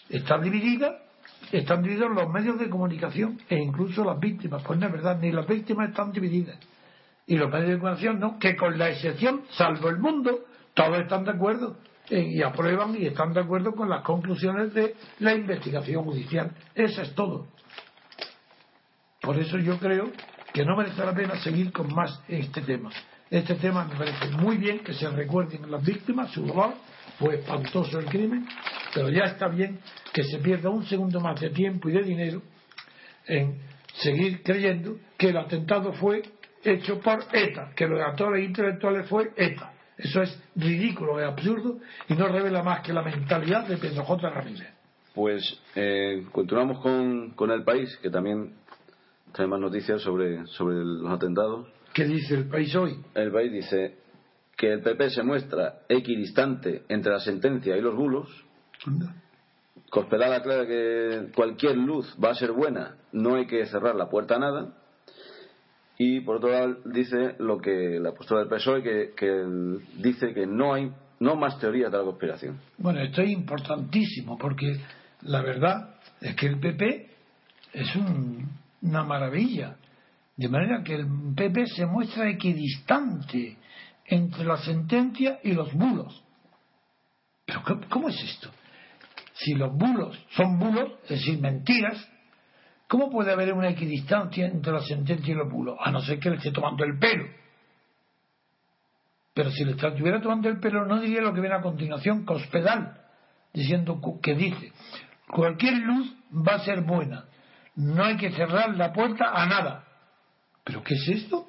[0.10, 1.00] está dividida
[1.52, 4.64] están divididos los medios de comunicación e incluso las víctimas.
[4.64, 6.58] Pues no es verdad, ni las víctimas están divididas.
[7.28, 11.24] Y los medios de comunicación no, que con la excepción, salvo el mundo, todos están
[11.26, 11.78] de acuerdo
[12.10, 16.52] y aprueban y están de acuerdo con las conclusiones de la investigación judicial.
[16.74, 17.48] Eso es todo.
[19.22, 20.12] Por eso yo creo
[20.54, 22.90] que no merece la pena seguir con más este tema.
[23.30, 26.74] Este tema me parece muy bien que se recuerden las víctimas, su dolor,
[27.20, 28.48] fue espantoso el crimen,
[28.94, 29.80] pero ya está bien
[30.14, 32.42] que se pierda un segundo más de tiempo y de dinero
[33.28, 33.60] en
[33.96, 36.24] seguir creyendo que el atentado fue
[36.64, 39.74] hecho por ETA, que los actores intelectuales fue ETA.
[39.98, 44.30] Eso es ridículo, es absurdo y no revela más que la mentalidad de Pedro J.
[44.30, 44.70] Ramírez.
[45.14, 48.54] Pues eh, continuamos con, con, el país, que también
[49.34, 51.68] trae más noticias sobre, sobre los atentados.
[51.94, 52.98] ¿Qué dice el país hoy?
[53.14, 53.98] El país dice
[54.60, 58.28] que el PP se muestra equidistante entre la sentencia y los bulos.
[59.90, 64.36] Cospedal aclara que cualquier luz va a ser buena, no hay que cerrar la puerta
[64.36, 64.74] a nada.
[65.98, 69.46] Y por otro lado dice lo que la postura del PSOE, que, que
[69.96, 70.92] dice que no hay
[71.22, 72.60] no más teorías de la conspiración.
[72.78, 74.78] Bueno, esto es importantísimo porque
[75.22, 77.10] la verdad es que el PP
[77.76, 79.78] es una maravilla.
[80.36, 83.58] De manera que el PP se muestra equidistante
[84.10, 86.24] entre la sentencia y los bulos.
[87.46, 88.50] ¿Pero cómo es esto?
[89.34, 92.08] Si los bulos son bulos, es decir, mentiras,
[92.88, 95.78] ¿cómo puede haber una equidistancia entre la sentencia y los bulos?
[95.80, 97.26] A no ser que le esté tomando el pelo.
[99.34, 103.00] Pero si le estuviera tomando el pelo, no diría lo que viene a continuación, Cospedal,
[103.54, 104.74] diciendo que dice,
[105.28, 107.26] cualquier luz va a ser buena,
[107.76, 109.86] no hay que cerrar la puerta a nada.
[110.64, 111.48] ¿Pero qué es esto?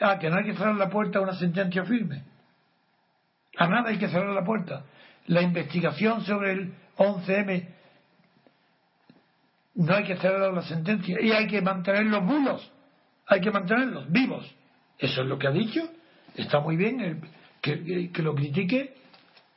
[0.00, 2.24] Ah, que no hay que cerrar la puerta a una sentencia firme.
[3.58, 4.84] A nada hay que cerrar la puerta.
[5.26, 7.68] La investigación sobre el 11M
[9.74, 12.72] no hay que cerrar la sentencia y hay que mantener los bulos.
[13.26, 14.50] Hay que mantenerlos vivos.
[14.98, 15.82] Eso es lo que ha dicho.
[16.34, 17.22] Está muy bien
[17.60, 18.94] que, que, lo critique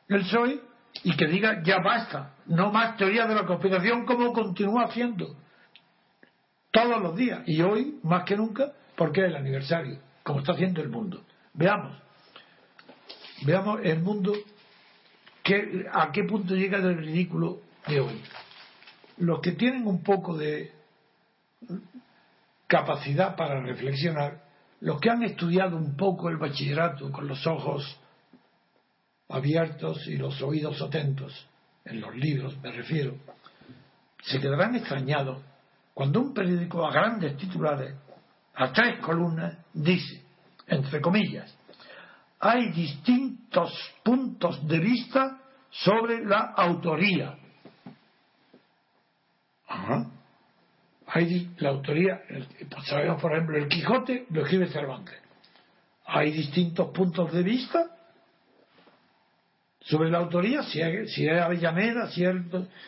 [0.10, 0.60] el PSOE
[1.04, 2.34] y que diga ya basta.
[2.48, 5.38] No más teoría de la conspiración como continúa haciendo
[6.72, 7.42] todos los días.
[7.46, 11.24] Y hoy, más que nunca, porque es el aniversario, como está haciendo el mundo.
[11.54, 11.98] Veamos,
[13.46, 14.34] veamos el mundo
[15.44, 18.22] que, a qué punto llega el ridículo de hoy.
[19.18, 20.72] Los que tienen un poco de
[22.68, 24.42] capacidad para reflexionar,
[24.80, 28.00] los que han estudiado un poco el bachillerato con los ojos
[29.30, 31.48] abiertos y los oídos atentos,
[31.86, 33.16] en los libros me refiero,
[34.24, 35.42] se quedarán extrañados
[35.94, 37.94] cuando un periódico a grandes titulares
[38.56, 40.22] a tres columnas dice,
[40.68, 41.56] entre comillas,
[42.40, 43.74] hay distintos
[44.04, 45.40] puntos de vista
[45.70, 47.38] sobre la autoría.
[51.08, 52.22] Hay la autoría,
[52.86, 55.16] sabemos por ejemplo el Quijote lo escribe Cervantes.
[56.06, 57.88] Hay distintos puntos de vista
[59.80, 62.36] sobre la autoría, si es, si es Avellaneda, si es,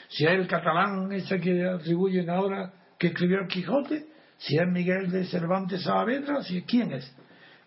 [0.09, 4.05] si es el catalán ese que atribuyen ahora que escribió el Quijote,
[4.38, 7.16] si es Miguel de Cervantes Saavedra, si quién es.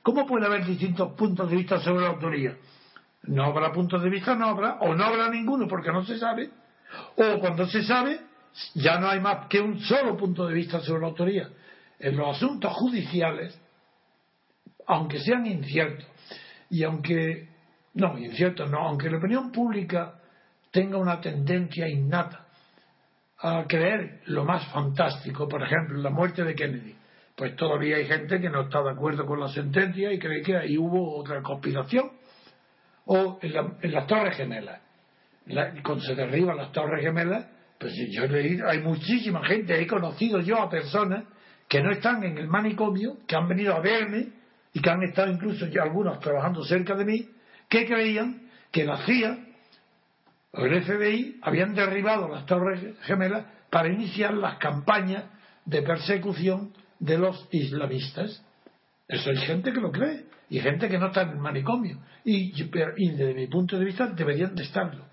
[0.03, 2.57] ¿Cómo puede haber distintos puntos de vista sobre la autoría?
[3.25, 6.51] No habrá puntos de vista, no habrá, o no habrá ninguno porque no se sabe,
[7.17, 8.21] o cuando se sabe,
[8.75, 11.49] ya no hay más que un solo punto de vista sobre la autoría.
[11.99, 13.61] En los asuntos judiciales,
[14.87, 16.07] aunque sean inciertos,
[16.71, 17.49] y aunque,
[17.95, 20.15] no, inciertos no, aunque la opinión pública
[20.71, 22.48] tenga una tendencia innata
[23.41, 26.95] a creer lo más fantástico, por ejemplo, la muerte de Kennedy,
[27.37, 30.57] pues todavía hay gente que no está de acuerdo con la sentencia y cree que
[30.57, 32.11] ahí hubo otra conspiración.
[33.07, 34.81] O en, las Torres Gemelas,
[35.85, 37.47] cuando se derriban las Torres Gemelas,
[37.79, 41.25] pues yo he leído, hay muchísima gente, he conocido yo a personas
[41.69, 44.31] que no están en el manicomio, que han venido a verme
[44.73, 47.29] y que han estado incluso ya algunos trabajando cerca de mí,
[47.69, 49.48] que creían que la CIA
[50.53, 55.25] o el FBI habían derribado las Torres Gemelas para iniciar las campañas
[55.65, 58.43] de persecución de los islamistas.
[59.07, 61.99] Eso hay gente que lo cree y gente que no está en el manicomio.
[62.25, 65.05] Y, desde mi punto de vista deberían de estarlo.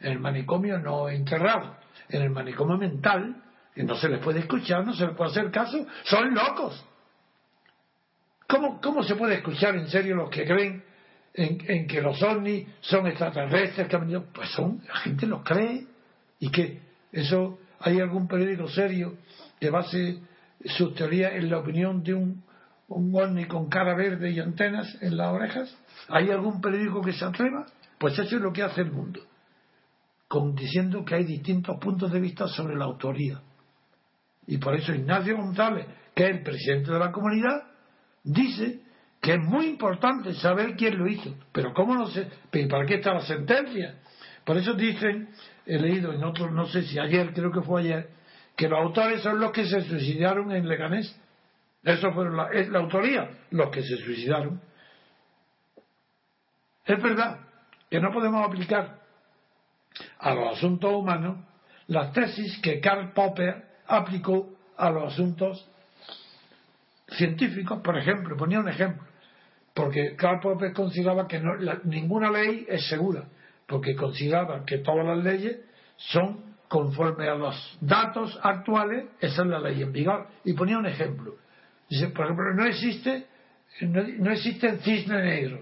[0.00, 1.76] En el manicomio no enterrado,
[2.08, 3.42] en el manicomio mental,
[3.74, 6.84] que no se les puede escuchar, no se les puede hacer caso, son locos.
[8.48, 10.84] ¿Cómo, cómo se puede escuchar en serio los que creen
[11.34, 14.24] en, que los ovnis son extraterrestres que han venido?
[14.32, 15.86] Pues son, la gente los cree
[16.38, 16.80] y que
[17.12, 19.16] eso hay algún periódico serio
[19.60, 20.20] que base
[20.64, 22.44] sus teorías en la opinión de un,
[22.88, 25.76] un ovni con cara verde y antenas en las orejas?
[26.08, 27.66] ¿Hay algún periódico que se atreva?
[27.98, 29.20] Pues eso es lo que hace el mundo,
[30.28, 33.40] con, diciendo que hay distintos puntos de vista sobre la autoría.
[34.46, 37.62] Y por eso Ignacio González, que es el presidente de la comunidad,
[38.22, 38.83] dice
[39.24, 41.34] que es muy importante saber quién lo hizo.
[41.50, 42.28] Pero ¿cómo no sé?
[42.68, 43.94] ¿Para qué está la sentencia?
[44.44, 45.30] Por eso dicen,
[45.64, 48.10] he leído en otros, no sé si ayer, creo que fue ayer,
[48.54, 51.18] que los autores son los que se suicidaron en Leganés.
[51.82, 54.60] Eso fue la, es la autoría, los que se suicidaron.
[56.84, 57.40] Es verdad
[57.88, 59.00] que no podemos aplicar
[60.18, 61.38] a los asuntos humanos
[61.86, 65.66] las tesis que Karl Popper aplicó a los asuntos
[67.08, 69.13] científicos, por ejemplo, ponía un ejemplo,
[69.74, 71.42] porque Karl Popper consideraba que
[71.84, 73.24] ninguna ley es segura,
[73.66, 75.58] porque consideraba que todas las leyes
[75.96, 80.28] son conforme a los datos actuales, esa es la ley en vigor.
[80.44, 81.36] Y ponía un ejemplo.
[81.88, 83.26] Dice, por ejemplo, no existe,
[83.80, 85.60] no, existe cisne negro.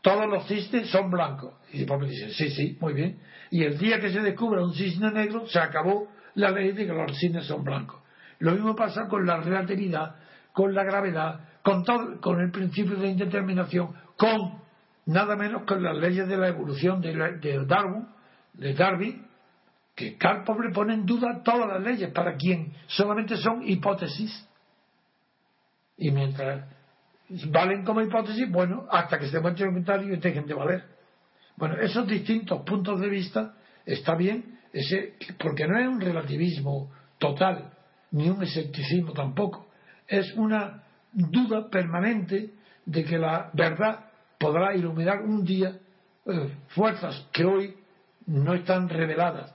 [0.00, 1.54] Todos los cisnes son blancos.
[1.72, 3.18] Y Pablo dice, sí, sí, muy bien.
[3.50, 6.92] Y el día que se descubra un cisne negro, se acabó la ley de que
[6.92, 8.00] los cisnes son blancos.
[8.38, 10.16] Lo mismo pasa con la relatividad,
[10.52, 14.60] con la gravedad, con, todo, con el principio de indeterminación, con
[15.06, 18.06] nada menos con las leyes de la evolución de, de Darwin,
[18.54, 19.26] de Darwin,
[19.94, 24.48] que Karl Popper pone en duda todas las leyes para quien solamente son hipótesis.
[25.98, 26.64] Y mientras
[27.48, 30.84] valen como hipótesis, bueno, hasta que se demuestre el comentario y dejen de valer.
[31.56, 33.54] Bueno, esos distintos puntos de vista
[33.84, 37.70] está bien, ese, porque no es un relativismo total,
[38.12, 39.66] ni un escepticismo tampoco.
[40.08, 42.50] Es una duda permanente
[42.84, 45.78] de que la verdad podrá iluminar un día
[46.26, 47.76] eh, fuerzas que hoy
[48.26, 49.54] no están reveladas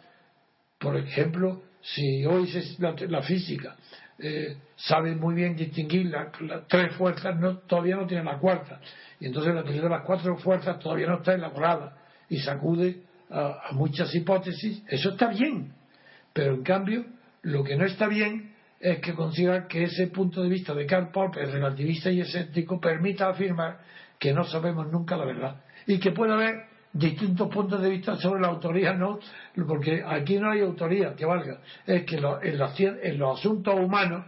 [0.80, 2.48] por ejemplo, si hoy
[2.78, 3.76] la, física
[4.20, 8.80] eh, sabe muy bien distinguir las tres fuerzas, no, todavía no tiene la cuarta.
[9.20, 11.98] Y entonces la teoría de las cuatro fuerzas todavía no está elaborada
[12.30, 14.84] y sacude a, a muchas hipótesis.
[14.88, 15.74] Eso está bien.
[16.34, 17.06] Pero en cambio,
[17.44, 18.54] lo que no está bien
[18.86, 23.30] es que considera que ese punto de vista de Karl Popper, relativista y escéptico, permita
[23.30, 23.80] afirmar
[24.20, 25.56] que no sabemos nunca la verdad
[25.88, 29.18] y que puede haber distintos puntos de vista sobre la autoría, no,
[29.68, 31.62] porque aquí no hay autoría que valga.
[31.88, 34.24] Es que en, los asuntos humanos,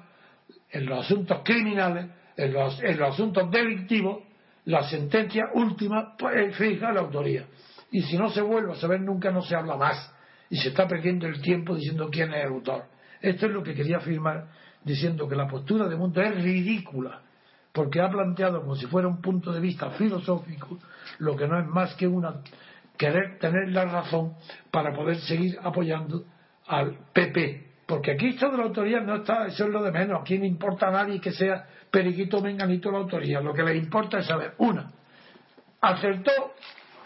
[0.72, 4.24] en los asuntos criminales, en los, asuntos delictivos,
[4.66, 7.46] la sentencia última pues, fija la autoría.
[7.92, 10.12] Y si no se vuelve a saber nunca, no se habla más.
[10.50, 12.97] Y se está perdiendo el tiempo diciendo quién es el autor.
[13.22, 14.48] Esto es lo que quería afirmar
[14.84, 17.22] diciendo que la postura de Mundo es ridícula,
[17.74, 20.80] porque ha planteado como si fuera un punto de vista filosófico
[21.20, 22.42] lo que no es más que una
[22.98, 24.34] querer tener la razón
[24.72, 26.26] para poder seguir apoyando
[26.68, 27.68] al PP.
[27.86, 30.22] Porque aquí esto de la autoría no está, eso es lo de menos.
[30.22, 33.40] Aquí no importa a nadie que sea periquito menganito la autoría.
[33.40, 34.92] Lo que le importa es saber, una,
[35.80, 36.32] ¿Acertó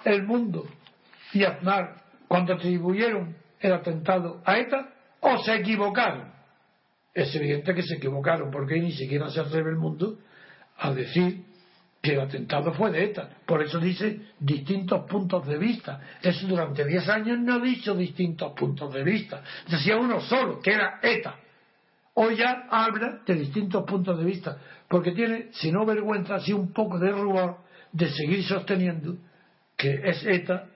[0.06, 0.66] el mundo
[1.34, 1.96] y Aznar
[2.28, 4.90] cuando atribuyeron el atentado a ETA
[5.22, 6.32] o se equivocaron?
[7.14, 10.18] Es evidente que se equivocaron porque ni siquiera se atreve el mundo
[10.78, 11.44] a decir
[12.02, 13.30] que el atentado fue de ETA.
[13.46, 16.02] Por eso dice distintos puntos de vista.
[16.22, 19.44] Eso durante 10 años no ha dicho distintos puntos de vista.
[19.70, 21.36] Decía uno solo, que era ETA.
[22.14, 24.58] Hoy ya habla de distintos puntos de vista,
[24.88, 27.58] porque tiene, si no vergüenza, así un poco de rubor
[27.92, 29.16] de seguir sosteniendo
[29.78, 30.68] que es ETA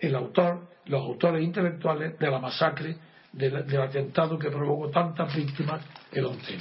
[0.00, 2.96] el autor, los autores intelectuales de la masacre,
[3.36, 5.82] del, atentado que provocó tantas víctimas
[6.12, 6.58] el 11.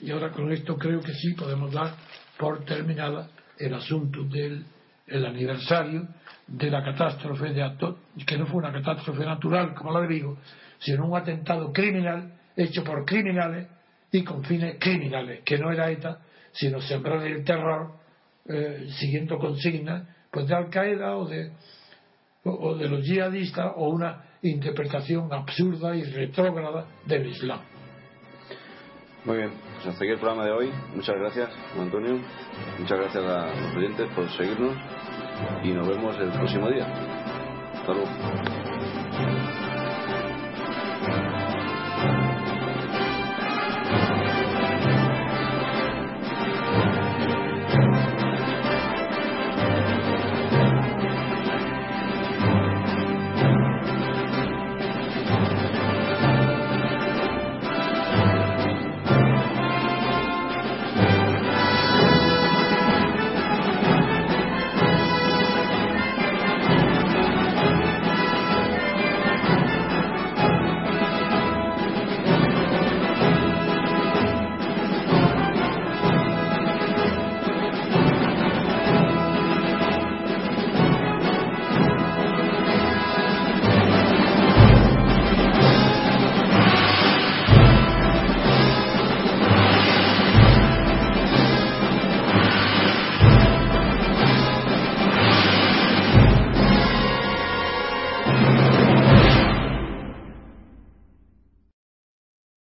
[0.00, 1.94] Y ahora con esto creo que sí podemos dar
[2.36, 4.64] por terminada el asunto del
[5.08, 6.08] aniversario
[6.46, 10.38] de la catástrofe de Acto, que no fue una catástrofe natural como la de Vigo,
[10.78, 13.68] sino un atentado criminal hecho por criminales
[14.10, 16.20] y con fines criminales, que no era ETA,
[16.52, 17.92] sino sembrar el terror
[18.48, 21.52] eh, siguiendo consignas pues de Al Qaeda o de,
[22.50, 27.60] o de los yihadistas o una interpretación absurda y retrógrada del Islam.
[29.24, 30.70] Muy bien, pues hasta aquí el programa de hoy.
[30.94, 32.18] Muchas gracias, Antonio.
[32.78, 34.74] Muchas gracias a los oyentes por seguirnos
[35.62, 36.86] y nos vemos el próximo día.
[37.74, 39.47] Hasta luego.